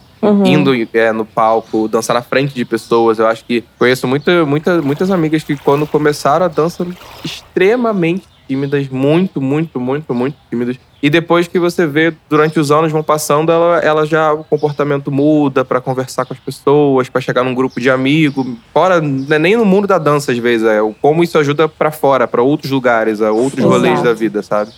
[0.46, 3.18] indo é, no palco, dançar na frente de pessoas.
[3.18, 6.86] Eu acho que conheço muita, muita, muitas amigas que quando começaram a dança
[7.24, 10.76] extremamente tímidas, muito, muito, muito, muito tímidas.
[11.02, 15.12] E depois que você vê, durante os anos vão passando, ela, ela já o comportamento
[15.12, 18.46] muda pra conversar com as pessoas, pra chegar num grupo de amigos.
[18.72, 21.90] Fora, não é nem no mundo da dança às vezes, é como isso ajuda pra
[21.90, 23.74] fora, pra outros lugares, a outros Exato.
[23.74, 24.70] rolês da vida, sabe?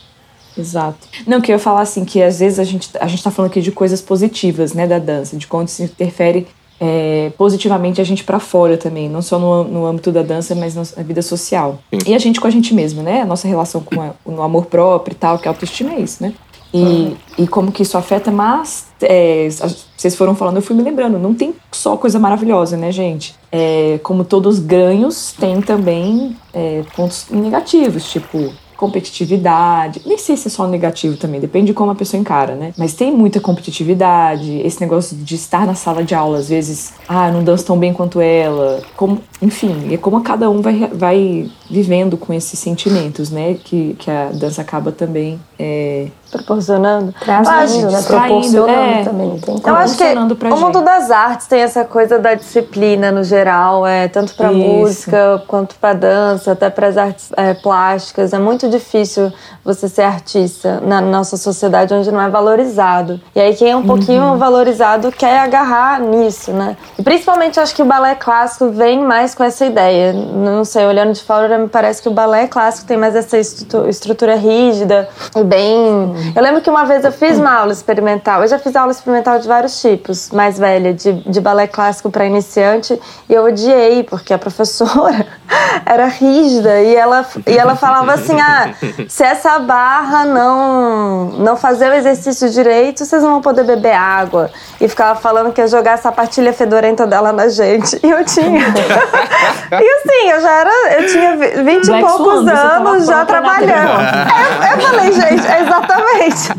[0.58, 1.06] Exato.
[1.26, 3.50] Não, que eu ia falar assim, que às vezes a gente, a gente tá falando
[3.50, 6.46] aqui de coisas positivas, né, da dança, de quando se interfere
[6.80, 10.74] é, positivamente a gente pra fora também, não só no, no âmbito da dança, mas
[10.74, 11.78] na na vida social.
[11.92, 11.98] Sim.
[12.10, 14.66] E a gente com a gente mesmo, né, a nossa relação com a- o amor
[14.66, 16.32] próprio e tal, que a autoestima é isso, né?
[16.74, 19.48] E, e como que isso afeta, mas é,
[19.96, 23.34] vocês foram falando, eu fui me lembrando, não tem só coisa maravilhosa, né, gente?
[23.50, 30.02] É, como todos ganhos, tem também é, pontos negativos, tipo competitividade.
[30.04, 32.72] Nem sei se é só negativo também, depende de como a pessoa encara, né?
[32.76, 37.30] Mas tem muita competitividade, esse negócio de estar na sala de aula, às vezes, ah,
[37.30, 38.82] não danço tão bem quanto ela.
[38.96, 43.54] Como, enfim, é como cada um vai, vai vivendo com esses sentimentos, né?
[43.54, 47.14] Que, que a dança acaba também é, Proporcionando.
[47.20, 48.02] Trazendo, Acho- né?
[48.02, 49.04] Proporcionando é.
[49.04, 49.38] também.
[49.38, 53.86] Tem Eu acho que o mundo das artes tem essa coisa da disciplina no geral,
[53.86, 58.32] é tanto para música quanto para dança, até para as artes é, plásticas.
[58.32, 59.32] É muito difícil
[59.64, 63.20] você ser artista na nossa sociedade onde não é valorizado.
[63.34, 66.76] E aí quem é um pouquinho valorizado quer agarrar nisso, né?
[66.98, 70.12] E principalmente acho que o balé clássico vem mais com essa ideia.
[70.12, 73.88] Não sei, olhando de fora me parece que o balé clássico tem mais essa estrutu-
[73.88, 76.14] estrutura rígida e bem.
[76.34, 78.42] Eu lembro que uma vez eu fiz uma aula experimental.
[78.42, 82.24] Eu já fiz aula experimental de vários tipos, mais velha, de, de balé clássico para
[82.26, 85.26] iniciante, e eu odiei, porque a professora
[85.86, 88.74] era rígida e ela, e ela falava assim: ah,
[89.08, 94.50] se essa barra não, não fazer o exercício direito, vocês não vão poder beber água.
[94.80, 97.98] E ficava falando que ia jogar a sapatilha fedorenta dela na gente.
[98.02, 98.66] E eu tinha.
[99.72, 100.70] e assim, eu já era.
[101.00, 104.00] Eu tinha vi- vinte e Black poucos Swan, anos já trabalhando.
[104.00, 106.52] É, eu falei, gente, exatamente.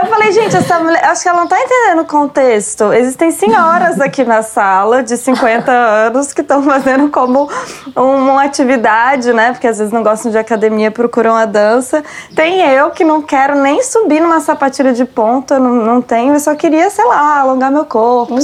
[0.00, 2.92] Eu falei, gente, essa mulher, acho que ela não tá entendendo o contexto.
[2.92, 7.48] Existem senhoras aqui na sala de 50 anos que estão fazendo como
[7.96, 9.52] um- uma atividade, né?
[9.52, 12.02] Porque às vezes não gostam de academia, procuram a dança.
[12.34, 16.40] Tem eu que não quero nem subir numa sapatilha de ponta, não, não tenho, eu
[16.40, 18.38] só queria, sei lá, alongar meu corpo, Um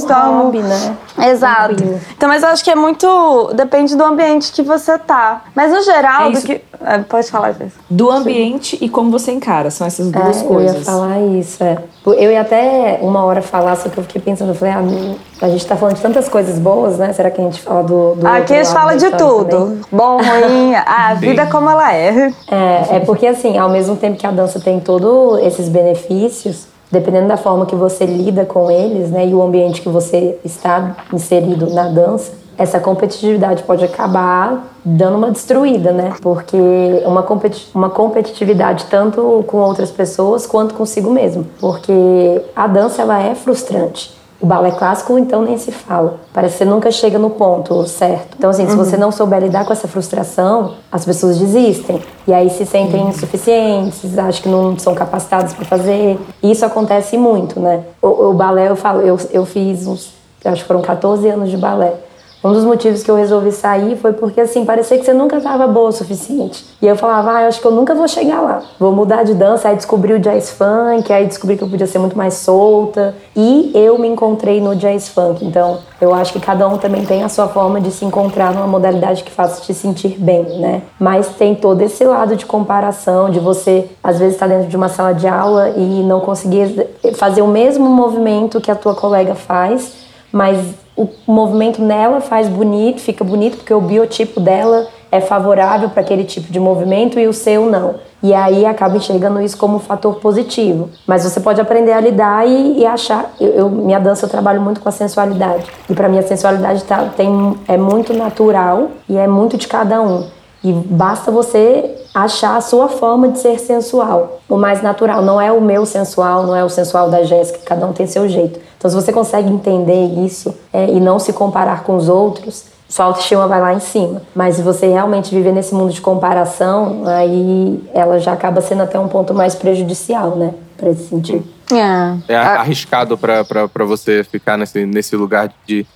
[0.45, 0.97] hobby, né?
[1.29, 1.83] Exato.
[2.17, 3.07] Então, mas eu acho que é muito.
[3.55, 5.43] Depende do ambiente que você tá.
[5.55, 6.61] Mas no geral, É do que.
[6.85, 7.81] é, pode falar, Jéssica.
[7.91, 9.71] do ambiente e como você encara.
[9.71, 10.75] São essas duas É, coisas.
[10.75, 11.79] Eu ia falar isso, é.
[12.07, 15.49] Eu ia até uma hora falar, só que eu fiquei pensando, eu falei, ah, a
[15.49, 17.13] gente tá falando de tantas coisas boas, né?
[17.13, 18.15] Será que a gente fala do.
[18.17, 19.49] do Aqui a gente fala de história também?
[19.49, 19.87] tudo.
[19.93, 22.33] Bom, ruim, a vida como ela é.
[22.51, 27.29] É, é porque assim, ao mesmo tempo que a dança tem todos esses benefícios, dependendo
[27.29, 31.73] da forma que você lida com eles, né, e o ambiente que você está inserido
[31.73, 36.15] na dança, essa competitividade pode acabar dando uma destruída, né?
[36.21, 36.57] Porque
[37.05, 41.47] uma, competi uma competitividade tanto com outras pessoas quanto consigo mesmo.
[41.61, 44.23] Porque a dança ela é frustrante.
[44.43, 46.19] O balé clássico, então, nem se fala.
[46.33, 48.35] Parece que você nunca chega no ponto certo.
[48.37, 52.03] Então, assim, se você não souber lidar com essa frustração, as pessoas desistem.
[52.27, 56.19] E aí se sentem insuficientes, acham que não são capacitadas para fazer.
[56.43, 57.85] E isso acontece muito, né?
[58.03, 60.13] O, o balé, eu falo, eu, eu fiz uns,
[60.45, 61.95] acho que foram 14 anos de balé.
[62.45, 65.69] Um dos motivos que eu resolvi sair foi porque, assim, parecia que você nunca estava
[65.69, 66.65] boa o suficiente.
[66.83, 68.63] E eu falava, ah, eu acho que eu nunca vou chegar lá.
[68.81, 72.01] Vou mudar de dança, aí descobri o jazz funk, aí descobri que eu podia ser
[72.01, 73.15] muito mais solta.
[73.37, 75.45] E eu me encontrei no jazz funk.
[75.45, 78.67] Então, eu acho que cada um também tem a sua forma de se encontrar numa
[78.67, 80.83] modalidade que faça te sentir bem, né?
[80.99, 84.77] Mas tem todo esse lado de comparação, de você, às vezes, estar tá dentro de
[84.77, 89.37] uma sala de aula e não conseguir fazer o mesmo movimento que a tua colega
[89.37, 89.93] faz,
[90.33, 96.01] mas o movimento nela faz bonito, fica bonito porque o biotipo dela é favorável para
[96.01, 97.97] aquele tipo de movimento e o seu não.
[98.23, 100.89] E aí acaba enxergando isso como um fator positivo.
[101.07, 103.31] Mas você pode aprender a lidar e, e achar.
[103.41, 105.67] Eu, eu, minha dança eu trabalho muito com a sensualidade.
[105.91, 110.01] E para mim a sensualidade tá, tem, é muito natural e é muito de cada
[110.01, 110.27] um.
[110.65, 115.23] E basta você achar a sua forma de ser sensual, o mais natural.
[115.23, 118.29] Não é o meu sensual, não é o sensual da Jéssica, cada um tem seu
[118.29, 118.61] jeito.
[118.77, 123.07] Então, se você consegue entender isso é, e não se comparar com os outros, sua
[123.07, 124.21] autoestima vai lá em cima.
[124.35, 128.99] Mas se você realmente viver nesse mundo de comparação, aí ela já acaba sendo até
[128.99, 130.53] um ponto mais prejudicial, né?
[130.77, 131.45] Pra esse sentido.
[131.73, 135.87] É, é arriscado para você ficar nesse, nesse lugar de,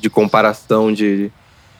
[0.00, 1.30] de comparação, de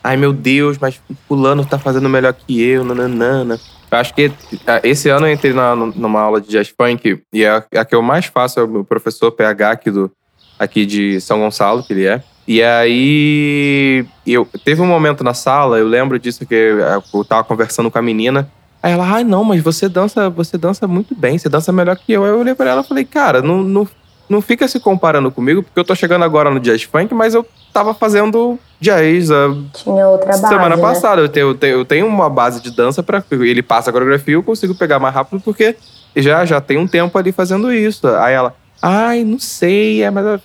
[0.05, 3.59] ai meu Deus, mas fulano tá fazendo melhor que eu, nananana.
[3.90, 4.31] Eu acho que
[4.66, 7.94] é, esse ano eu entrei na, numa aula de jazz funk e a, a que
[7.94, 10.11] eu mais faço é o professor PH aqui, do,
[10.59, 12.22] aqui de São Gonçalo, que ele é.
[12.46, 17.90] E aí, eu teve um momento na sala, eu lembro disso que eu tava conversando
[17.90, 18.50] com a menina.
[18.83, 21.96] Aí ela, ai ah, não, mas você dança, você dança muito bem, você dança melhor
[21.96, 22.24] que eu.
[22.24, 23.88] Aí eu olhei pra ela e falei, cara, não, não,
[24.29, 27.46] não fica se comparando comigo, porque eu tô chegando agora no jazz funk, mas eu
[27.72, 29.31] tava fazendo jazz.
[29.31, 30.49] A Tinha outra base.
[30.49, 30.83] Semana né?
[30.83, 31.21] passada.
[31.21, 34.35] Eu, tenho, eu, tenho, eu tenho uma base de dança para Ele passa a coreografia
[34.35, 35.77] eu consigo pegar mais rápido porque
[36.16, 38.07] já, já tem um tempo ali fazendo isso.
[38.09, 40.40] Aí ela, ai, não sei, é, mas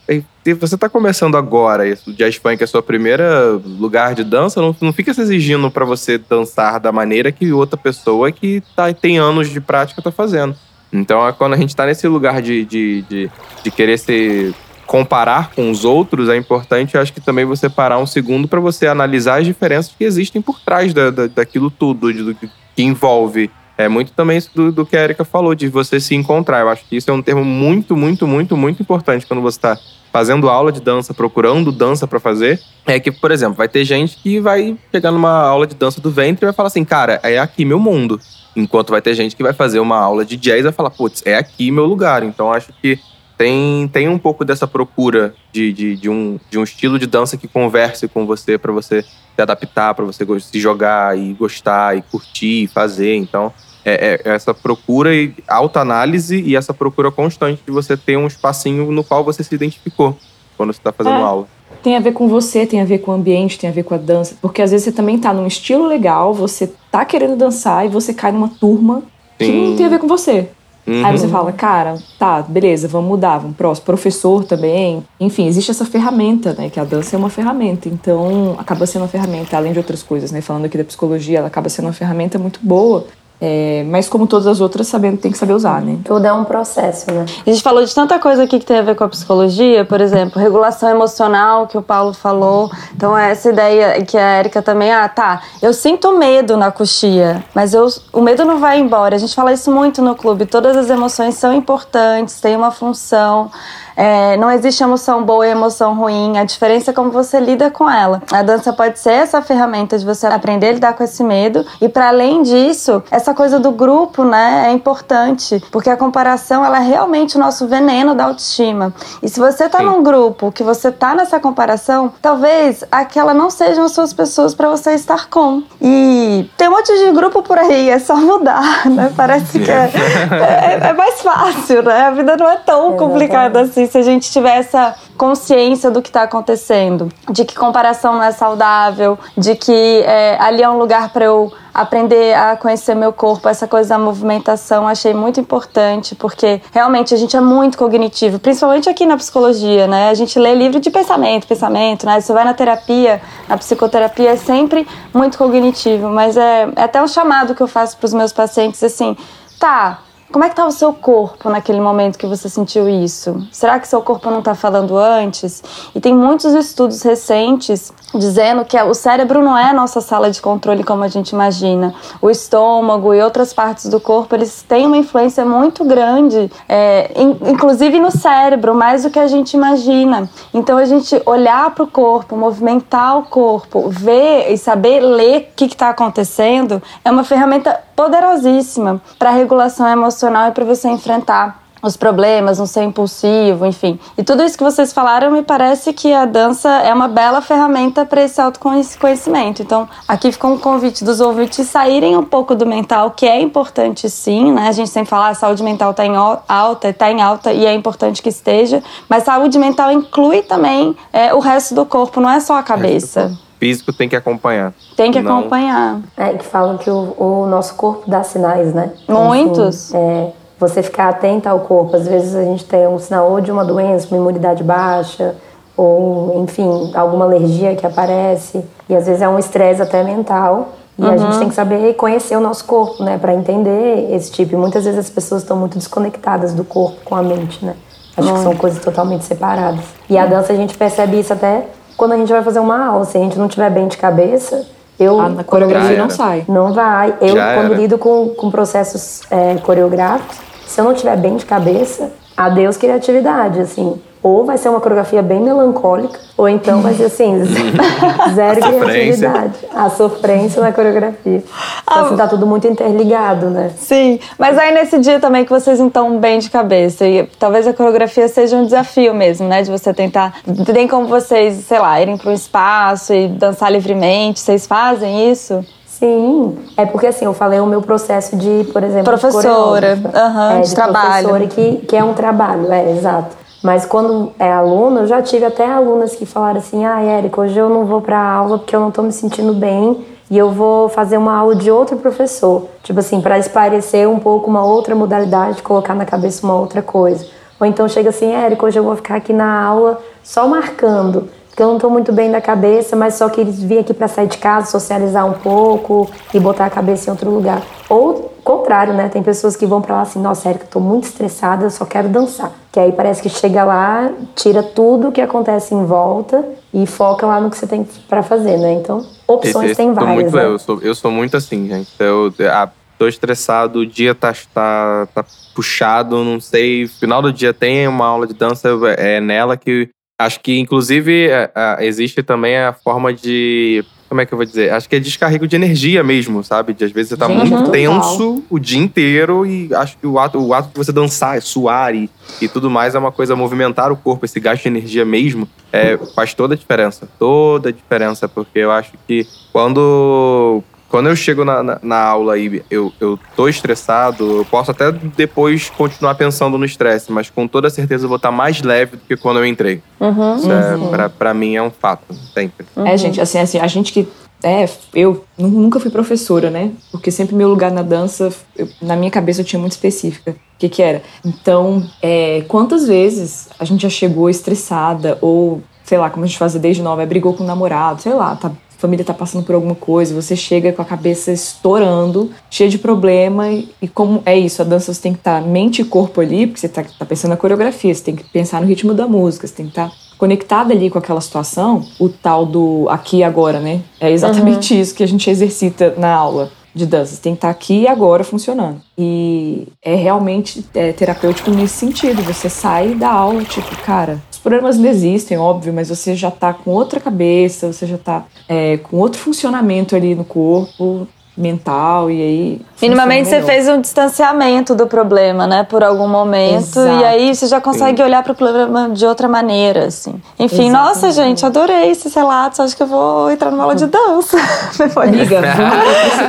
[0.60, 3.24] você tá começando agora, o jazz funk é seu primeiro
[3.66, 7.78] lugar de dança, não, não fica se exigindo para você dançar da maneira que outra
[7.78, 10.56] pessoa que tá, tem anos de prática tá fazendo.
[10.94, 13.32] Então, é quando a gente tá nesse lugar de, de, de,
[13.64, 14.54] de querer ser
[14.86, 18.88] comparar com os outros, é importante, acho que também você parar um segundo para você
[18.88, 22.36] analisar as diferenças que existem por trás da, da, daquilo tudo, do, do,
[22.76, 23.50] que envolve.
[23.78, 26.62] É muito também isso do, do que a Erika falou, de você se encontrar.
[26.62, 29.78] Eu acho que isso é um termo muito, muito, muito, muito importante quando você está
[30.14, 32.62] fazendo aula de dança, procurando dança para fazer.
[32.86, 36.10] É que, por exemplo, vai ter gente que vai chegar numa aula de dança do
[36.10, 38.18] ventre e vai falar assim, cara, é aqui meu mundo.
[38.56, 41.22] Enquanto vai ter gente que vai fazer uma aula de jazz e vai falar, putz,
[41.26, 42.24] é aqui meu lugar.
[42.24, 42.98] Então acho que
[43.38, 47.38] tem, tem um pouco dessa procura de, de, de, um, de um estilo de dança
[47.38, 52.02] que converse com você para você se adaptar, para você se jogar e gostar e
[52.02, 53.16] curtir e fazer.
[53.16, 53.52] Então,
[53.84, 58.92] é, é essa procura e autoanálise e essa procura constante de você ter um espacinho
[58.92, 60.18] no qual você se identificou
[60.58, 61.22] quando você está fazendo é.
[61.22, 61.48] aula.
[61.84, 63.94] Tem a ver com você, tem a ver com o ambiente, tem a ver com
[63.94, 64.36] a dança.
[64.42, 68.14] Porque às vezes você também tá num estilo legal, você tá querendo dançar e você
[68.14, 69.04] cai numa turma
[69.40, 69.46] Sim.
[69.46, 70.50] que não tem a ver com você.
[70.88, 71.06] Uhum.
[71.06, 73.86] Aí você fala, cara, tá, beleza, vamos mudar, vamos próximo.
[73.86, 75.04] Professor também.
[75.20, 76.70] Enfim, existe essa ferramenta, né?
[76.70, 77.90] Que a dança é uma ferramenta.
[77.90, 80.42] Então, acaba sendo uma ferramenta, além de outras coisas, né?
[80.42, 83.08] Falando aqui da psicologia, ela acaba sendo uma ferramenta muito boa
[83.40, 85.98] é, mas como todas as outras, sabendo tem que saber usar, né?
[86.06, 87.26] Tudo é um processo, né?
[87.46, 90.00] A gente falou de tanta coisa aqui que tem a ver com a psicologia, por
[90.00, 92.72] exemplo, regulação emocional, que o Paulo falou.
[92.96, 97.44] Então, é essa ideia que a Erika também, ah, tá, eu sinto medo na coxia,
[97.54, 99.16] mas eu, o medo não vai embora.
[99.16, 103.52] A gente fala isso muito no clube, todas as emoções são importantes, têm uma função.
[103.96, 106.38] É, não existe emoção boa e emoção ruim.
[106.38, 108.22] A diferença é como você lida com ela.
[108.32, 111.66] A dança pode ser essa ferramenta de você aprender a lidar com esse medo.
[111.80, 116.78] E para além disso, essa coisa do grupo, né, é importante, porque a comparação ela
[116.78, 118.94] é realmente o nosso veneno da autoestima.
[119.22, 119.86] E se você tá Sim.
[119.86, 124.70] num grupo que você tá nessa comparação, talvez aquela não sejam as suas pessoas para
[124.70, 125.64] você estar com.
[125.82, 129.14] E tem um monte de grupo por aí, é só mudar, né?
[129.16, 129.92] Parece que é,
[130.84, 132.08] é, é mais fácil, né?
[132.08, 136.10] A vida não é tão complicada assim se a gente tiver essa consciência do que
[136.10, 141.10] está acontecendo, de que comparação não é saudável, de que é, ali é um lugar
[141.10, 146.62] para eu aprender a conhecer meu corpo, essa coisa da movimentação, achei muito importante, porque
[146.72, 150.10] realmente a gente é muito cognitivo, principalmente aqui na psicologia, né?
[150.10, 152.22] A gente lê livro de pensamento, pensamento, né?
[152.22, 157.08] Você vai na terapia, na psicoterapia, é sempre muito cognitivo, mas é, é até um
[157.10, 159.18] chamado que eu faço para os meus pacientes assim,
[159.60, 160.00] tá
[160.32, 163.48] Como é que tá o seu corpo naquele momento que você sentiu isso?
[163.52, 165.64] Será que seu corpo não está falando antes?
[165.94, 170.42] E tem muitos estudos recentes dizendo que o cérebro não é a nossa sala de
[170.42, 171.94] controle como a gente imagina.
[172.20, 177.38] O estômago e outras partes do corpo eles têm uma influência muito grande, é, in,
[177.52, 180.28] inclusive no cérebro, mais do que a gente imagina.
[180.54, 185.56] Então a gente olhar para o corpo, movimentar o corpo, ver e saber ler o
[185.56, 191.96] que está acontecendo é uma ferramenta poderosíssima para regulação emocional e para você enfrentar os
[191.96, 194.00] problemas, não ser impulsivo, enfim.
[194.18, 198.04] E tudo isso que vocês falaram, me parece que a dança é uma bela ferramenta
[198.06, 199.62] para esse autoconhecimento.
[199.62, 204.10] Então, aqui fica um convite dos ouvintes saírem um pouco do mental, que é importante
[204.10, 204.68] sim, né?
[204.68, 207.66] A gente sempre fala, a ah, saúde mental está em alta, está em alta e
[207.66, 212.30] é importante que esteja, mas saúde mental inclui também é, o resto do corpo, não
[212.30, 214.74] é só a cabeça físico tem que acompanhar.
[214.96, 215.40] Tem que não...
[215.40, 216.00] acompanhar.
[216.16, 218.92] É que falam que o, o, nosso corpo dá sinais, né?
[219.10, 219.94] Muitos.
[219.94, 221.96] Assim, é, você ficar atenta ao corpo.
[221.96, 225.36] Às vezes a gente tem um sinal ou de uma doença, uma imunidade baixa,
[225.76, 228.64] ou, enfim, alguma alergia que aparece.
[228.88, 230.74] E às vezes é um estresse até mental.
[230.98, 231.12] E uhum.
[231.12, 234.54] a gente tem que saber conhecer o nosso corpo, né, para entender esse tipo.
[234.54, 237.76] E muitas vezes as pessoas estão muito desconectadas do corpo com a mente, né?
[238.16, 238.36] Acho uhum.
[238.36, 239.84] que são coisas totalmente separadas.
[240.10, 241.66] E a dança a gente percebe isso até
[241.98, 243.06] quando a gente vai fazer uma aula.
[243.06, 244.66] Se a gente não tiver bem de cabeça,
[245.00, 246.46] eu, ah, na coreografia não sai.
[246.48, 247.16] Não vai.
[247.22, 247.82] Eu, Já quando era.
[247.82, 253.60] lido com, com processos é, coreográficos, se eu não tiver bem de cabeça, adeus criatividade,
[253.60, 254.02] assim.
[254.26, 257.44] Ou vai ser uma coreografia bem melancólica, ou então vai ser assim,
[258.34, 259.54] zero a criatividade.
[259.72, 261.44] A sofrência na coreografia.
[261.84, 263.70] Então, assim, tá tudo muito interligado, né?
[263.78, 267.68] Sim, mas aí nesse dia também que vocês não estão bem de cabeça, e talvez
[267.68, 269.62] a coreografia seja um desafio mesmo, né?
[269.62, 270.34] De você tentar.
[270.74, 274.40] Tem como vocês, sei lá, irem para um espaço e dançar livremente?
[274.40, 275.64] Vocês fazem isso?
[275.86, 280.52] Sim, é porque assim, eu falei o meu processo de, por exemplo, professora, de, uhum,
[280.52, 281.30] é, de, de trabalho.
[281.30, 283.45] Professora que, que é um trabalho, é, exato.
[283.66, 287.58] Mas quando é aluna, eu já tive até alunas que falaram assim: ah, Érica, hoje
[287.58, 290.88] eu não vou para aula porque eu não estou me sentindo bem e eu vou
[290.88, 292.68] fazer uma aula de outro professor.
[292.84, 297.26] Tipo assim, para esparecer um pouco uma outra modalidade, colocar na cabeça uma outra coisa.
[297.60, 301.64] Ou então chega assim: Érica, hoje eu vou ficar aqui na aula só marcando porque
[301.64, 304.38] eu não estou muito bem da cabeça, mas só queria vir aqui para sair de
[304.38, 307.64] casa, socializar um pouco e botar a cabeça em outro lugar.
[307.90, 309.10] Ou contrário, né?
[309.10, 311.84] Tem pessoas que vão para lá assim, nossa, Érica, eu tô muito estressada, eu só
[311.84, 312.52] quero dançar.
[312.72, 317.26] Que aí parece que chega lá, tira tudo o que acontece em volta e foca
[317.26, 318.74] lá no que você tem para fazer, né?
[318.74, 320.14] Então, opções esse, tem várias.
[320.14, 320.46] Muito, né?
[320.46, 321.90] eu, sou, eu sou muito assim, gente.
[322.00, 322.70] Eu, eu
[323.00, 325.26] tô estressado, o dia tá, tá, tá
[325.56, 326.88] puxado, não sei.
[326.88, 331.52] Final do dia tem uma aula de dança, é nela que Acho que, inclusive, é,
[331.54, 333.84] é, existe também a forma de.
[334.16, 334.72] Como é que eu vou dizer?
[334.72, 336.74] Acho que é descarrego de energia mesmo, sabe?
[336.74, 340.18] De às vezes você tá Sim, muito tenso o dia inteiro e acho que o
[340.18, 342.10] ato, o ato de você dançar, suar e,
[342.42, 345.98] e tudo mais é uma coisa, movimentar o corpo, esse gasto de energia mesmo, é,
[346.16, 347.10] faz toda a diferença.
[347.20, 350.64] Toda a diferença, porque eu acho que quando
[350.96, 354.94] quando eu chego na, na, na, aula e eu, eu tô estressado, eu posso até
[354.94, 359.04] depois continuar pensando no estresse, mas com toda certeza eu vou estar mais leve do
[359.04, 359.84] que quando eu entrei.
[360.00, 360.88] Uhum, Isso é, uhum.
[360.88, 362.66] pra, pra mim é um fato, sempre.
[362.78, 362.88] Uhum.
[362.88, 364.08] É, gente, assim, assim, a gente que.
[364.42, 366.72] É, eu nunca fui professora, né?
[366.94, 370.32] Porque sempre meu lugar na dança, eu, na minha cabeça eu tinha muito específica.
[370.32, 371.02] O que que era?
[371.26, 376.38] Então, é, quantas vezes a gente já chegou estressada ou sei lá, como a gente
[376.38, 379.56] fazia desde nova, é, brigou com o namorado, sei lá, tá família está passando por
[379.56, 384.38] alguma coisa, você chega com a cabeça estourando, cheia de problema, e, e como é
[384.38, 386.84] isso, a dança você tem que estar tá mente e corpo ali, porque você está
[386.84, 389.72] tá pensando na coreografia, você tem que pensar no ritmo da música, você tem que
[389.72, 393.82] estar tá conectada ali com aquela situação, o tal do aqui e agora, né?
[394.00, 394.82] É exatamente uhum.
[394.82, 397.16] isso que a gente exercita na aula de dança.
[397.16, 398.82] Você tem que estar tá aqui e agora funcionando.
[398.98, 402.22] E é realmente é, terapêutico nesse sentido.
[402.24, 406.70] Você sai da aula, tipo, cara, problemas não existem, óbvio, mas você já tá com
[406.70, 411.08] outra cabeça, você já tá é, com outro funcionamento ali no corpo,
[411.38, 412.62] mental e aí.
[412.82, 415.64] Minimamente você fez um distanciamento do problema, né?
[415.64, 416.80] Por algum momento.
[416.80, 417.02] Exato.
[417.02, 420.22] E aí você já consegue olhar para o problema de outra maneira, assim.
[420.40, 420.72] Enfim, Exatamente.
[420.72, 422.60] nossa, gente, adorei esses relatos.
[422.60, 424.38] Acho que eu vou entrar numa aula de dança.
[425.02, 425.42] Amiga,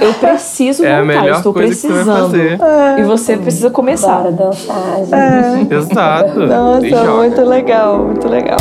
[0.01, 1.27] eu preciso é voltar.
[1.27, 2.31] Eu estou precisando.
[2.31, 3.01] Você é.
[3.01, 4.19] E você precisa começar.
[4.19, 5.73] Bora dançar, gente.
[5.73, 5.77] É.
[5.77, 6.41] Exato.
[6.41, 8.59] Nossa, muito legal, muito legal.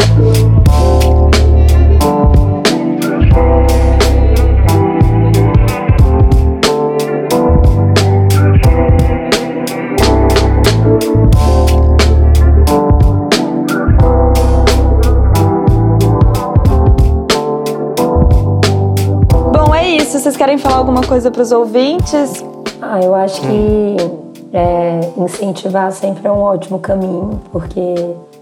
[20.46, 22.46] Querem falar alguma coisa para os ouvintes?
[22.80, 23.96] Ah, eu acho que
[24.54, 27.80] é, incentivar sempre é um ótimo caminho, porque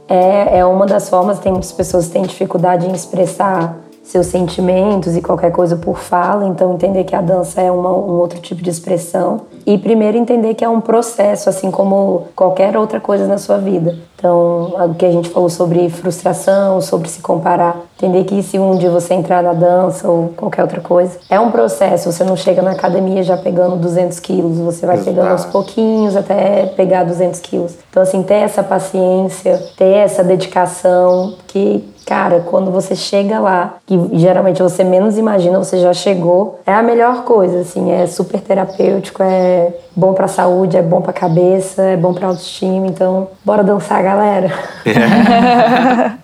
[0.10, 5.16] é, é uma das formas, tem muitas pessoas que têm dificuldade em expressar seus sentimentos
[5.16, 8.62] e qualquer coisa por fala, então entender que a dança é uma, um outro tipo
[8.62, 13.38] de expressão e primeiro entender que é um processo, assim como qualquer outra coisa na
[13.38, 13.96] sua vida.
[14.18, 18.78] Então, o que a gente falou sobre frustração, sobre se comparar, entender que se um
[18.78, 22.10] dia você entrar na dança ou qualquer outra coisa, é um processo.
[22.10, 26.68] Você não chega na academia já pegando 200 quilos, você vai pegando aos pouquinhos até
[26.68, 27.76] pegar 200 quilos.
[27.90, 33.98] Então, assim, ter essa paciência, ter essa dedicação, que Cara, quando você chega lá, que
[34.14, 39.24] geralmente você menos imagina, você já chegou, é a melhor coisa, assim, é super terapêutico,
[39.24, 44.04] é bom pra saúde, é bom pra cabeça, é bom pra autoestima, então bora dançar,
[44.04, 44.52] galera.
[44.86, 46.12] É,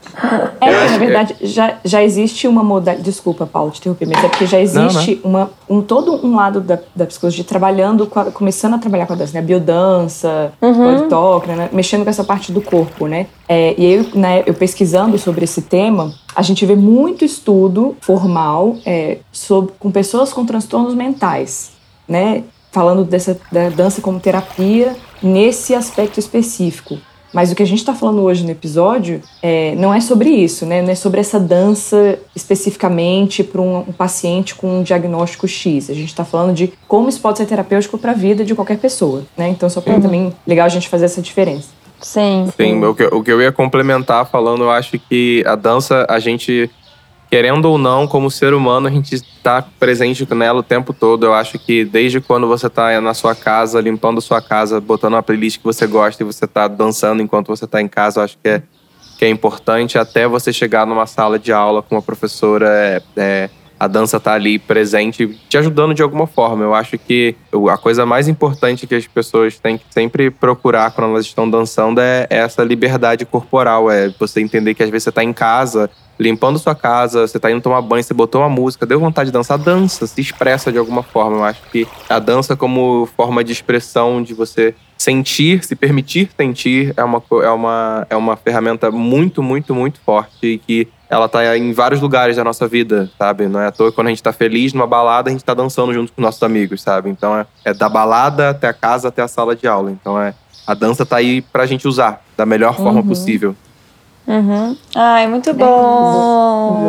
[0.62, 3.03] na verdade, já, já existe uma modalidade.
[3.03, 5.39] Desculpa, Paulo, te interromper, mas é porque já existe não, não.
[5.39, 9.16] Uma, um todo um lado da, da psicologia trabalhando, a, começando a trabalhar com a
[9.16, 9.41] dança, né?
[9.41, 11.07] Biodança, uhum.
[11.07, 11.70] talk, né?
[11.72, 13.28] Mexendo com essa parte do corpo, né?
[13.47, 18.76] É, e eu, né, eu pesquisando sobre esse tema, a gente vê muito estudo formal
[18.86, 21.72] é, sobre, com pessoas com transtornos mentais,
[22.07, 22.43] né?
[22.72, 26.97] Falando dessa da dança como terapia nesse aspecto específico.
[27.34, 30.66] Mas o que a gente está falando hoje no episódio é, não é sobre isso,
[30.66, 30.82] né?
[30.82, 35.90] Não é sobre essa dança especificamente para um, um, paciente com um diagnóstico X.
[35.90, 38.78] A gente está falando de como isso pode ser terapêutico para a vida de qualquer
[38.78, 39.50] pessoa, né?
[39.50, 40.02] Então, só para uhum.
[40.02, 41.70] também legal a gente fazer essa diferença.
[42.02, 42.48] Sim.
[42.56, 46.18] Sim, o que, o que eu ia complementar falando, eu acho que a dança, a
[46.18, 46.70] gente
[47.30, 51.26] querendo ou não, como ser humano, a gente está presente nela o tempo todo.
[51.26, 55.24] Eu acho que desde quando você está na sua casa, limpando sua casa, botando uma
[55.24, 58.38] playlist que você gosta e você está dançando enquanto você está em casa, eu acho
[58.42, 58.64] que é,
[59.18, 62.68] que é importante até você chegar numa sala de aula com uma professora.
[62.68, 63.50] É, é,
[63.80, 66.66] a dança está ali presente, te ajudando de alguma forma.
[66.66, 67.34] Eu acho que
[67.72, 72.02] a coisa mais importante que as pessoas têm que sempre procurar quando elas estão dançando
[72.02, 73.90] é essa liberdade corporal.
[73.90, 75.90] É você entender que às vezes você está em casa
[76.20, 79.34] limpando sua casa, você tá indo tomar banho, você botou uma música, deu vontade de
[79.34, 81.38] dançar, dança, se expressa de alguma forma.
[81.38, 86.94] Eu acho que a dança como forma de expressão de você sentir, se permitir sentir,
[86.98, 91.58] é uma, é uma, é uma ferramenta muito, muito, muito forte e que ela tá
[91.58, 93.48] em vários lugares da nossa vida, sabe?
[93.48, 95.54] Não é à toa que quando a gente tá feliz numa balada, a gente tá
[95.54, 97.10] dançando junto com nossos amigos, sabe?
[97.10, 99.90] Então é, é da balada até a casa, até a sala de aula.
[99.90, 100.34] Então é
[100.68, 103.08] a dança tá aí pra gente usar da melhor forma uhum.
[103.08, 103.56] possível.
[104.30, 104.78] Uhum.
[104.96, 106.88] Ai, muito bom!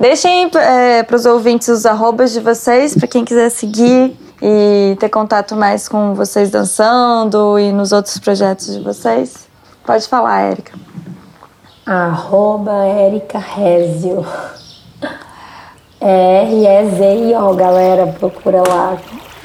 [0.00, 5.08] Deixem é, para os ouvintes os arrobas de vocês, para quem quiser seguir e ter
[5.08, 9.48] contato mais com vocês dançando e nos outros projetos de vocês.
[9.86, 10.76] Pode falar, Érica.
[11.86, 14.26] Arroba Érica Rezio.
[16.00, 18.08] R-E-Z-I-O, galera.
[18.08, 18.98] Procura lá.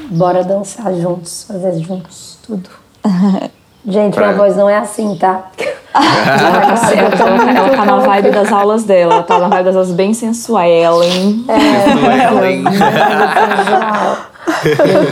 [0.10, 2.70] Bora dançar juntos, fazer juntos, tudo.
[3.86, 4.28] Gente, pra...
[4.28, 5.46] minha voz não é assim, tá?
[5.96, 11.04] ela tá na vibe das aulas dela, ela tá na vibe das aulas bem sensual,
[11.04, 11.46] hein?
[11.48, 11.86] É,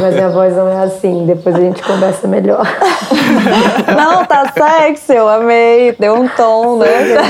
[0.01, 2.65] mas minha voz não é assim, depois a gente conversa melhor.
[3.95, 5.95] Não, tá sexy, eu amei.
[5.97, 6.87] Deu um tom, né?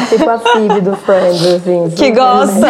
[0.09, 1.89] tipo a Phoebe do Friends, assim.
[1.95, 2.67] Que gosta.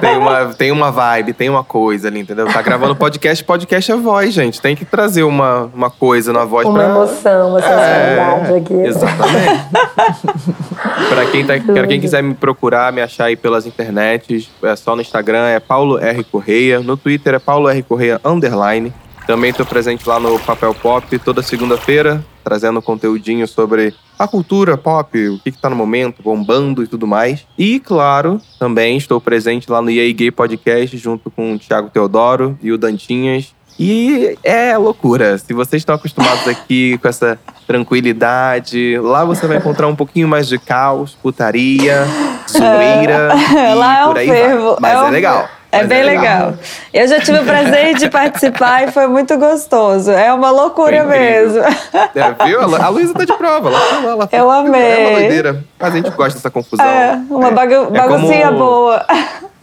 [0.00, 2.46] Tem uma, tem uma vibe, tem uma coisa ali, entendeu?
[2.46, 4.60] Tá gravando podcast, podcast é voz, gente.
[4.60, 6.88] Tem que trazer uma, uma coisa na voz uma pra...
[6.88, 8.74] emoção, uma sensualidade é, aqui.
[8.74, 9.66] Exatamente.
[11.08, 14.94] pra, quem tá, pra quem quiser me procurar, me achar aí pelas internets, é só
[14.94, 16.24] no Instagram, é Paulo R.
[16.24, 16.80] Correia.
[16.80, 17.82] No Twitter é Paulo R.
[17.82, 18.92] Correia Underline.
[19.26, 25.28] Também estou presente lá no Papel Pop toda segunda-feira, trazendo conteúdinho sobre a cultura pop,
[25.28, 27.46] o que está no momento, bombando e tudo mais.
[27.58, 32.58] E, claro, também estou presente lá no EA Gay Podcast, junto com o Thiago Teodoro
[32.62, 33.54] e o Dantinhas.
[33.78, 35.38] E é loucura.
[35.38, 40.48] Se vocês estão acostumados aqui com essa tranquilidade, lá você vai encontrar um pouquinho mais
[40.48, 42.04] de caos, putaria,
[42.50, 43.28] zoeira.
[43.76, 44.76] lá e é aí fervo.
[44.80, 44.94] vai.
[44.94, 45.48] Mas é, é legal.
[45.70, 46.24] É bem é legal.
[46.24, 46.54] legal.
[46.94, 50.10] Eu já tive o prazer de participar e foi muito gostoso.
[50.10, 51.60] É uma loucura mesmo.
[52.14, 52.60] É, viu?
[52.60, 53.68] A Luísa tá de prova.
[53.68, 54.80] Ela ela Eu amei.
[54.80, 55.64] É uma doideira.
[55.78, 56.86] Mas a gente gosta dessa confusão.
[56.86, 58.58] É, uma é, baguncinha como...
[58.58, 59.06] boa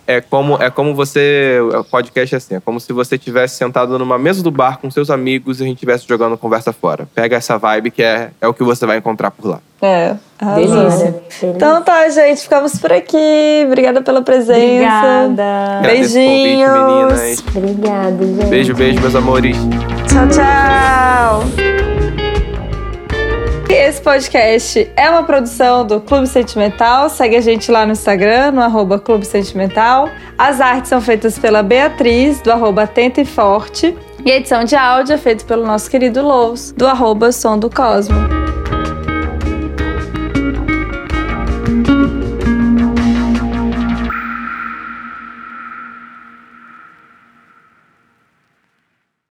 [0.08, 1.60] é como, é como você.
[1.80, 4.90] O podcast é assim: é como se você tivesse sentado numa mesa do bar com
[4.92, 7.08] seus amigos e a gente estivesse jogando conversa fora.
[7.14, 9.60] Pega essa vibe que é, é o que você vai encontrar por lá.
[9.82, 10.16] É,
[10.56, 11.16] delícia.
[11.44, 13.64] Então tá, gente, ficamos por aqui.
[13.66, 14.60] Obrigada pela presença.
[14.60, 15.82] Obrigada.
[15.82, 17.42] Beijinhos.
[17.42, 18.46] Convite, Obrigada, gente.
[18.48, 19.58] Beijo, beijo, meus amores.
[20.08, 21.95] Tchau, tchau.
[23.86, 27.08] Esse podcast é uma produção do Clube Sentimental.
[27.08, 30.10] Segue a gente lá no Instagram, no arroba Clube Sentimental.
[30.36, 33.96] As artes são feitas pela Beatriz, do arroba Atenta e Forte.
[34.26, 37.70] E a edição de áudio é feita pelo nosso querido Lous, do arroba Som do
[37.70, 38.45] Cosmo.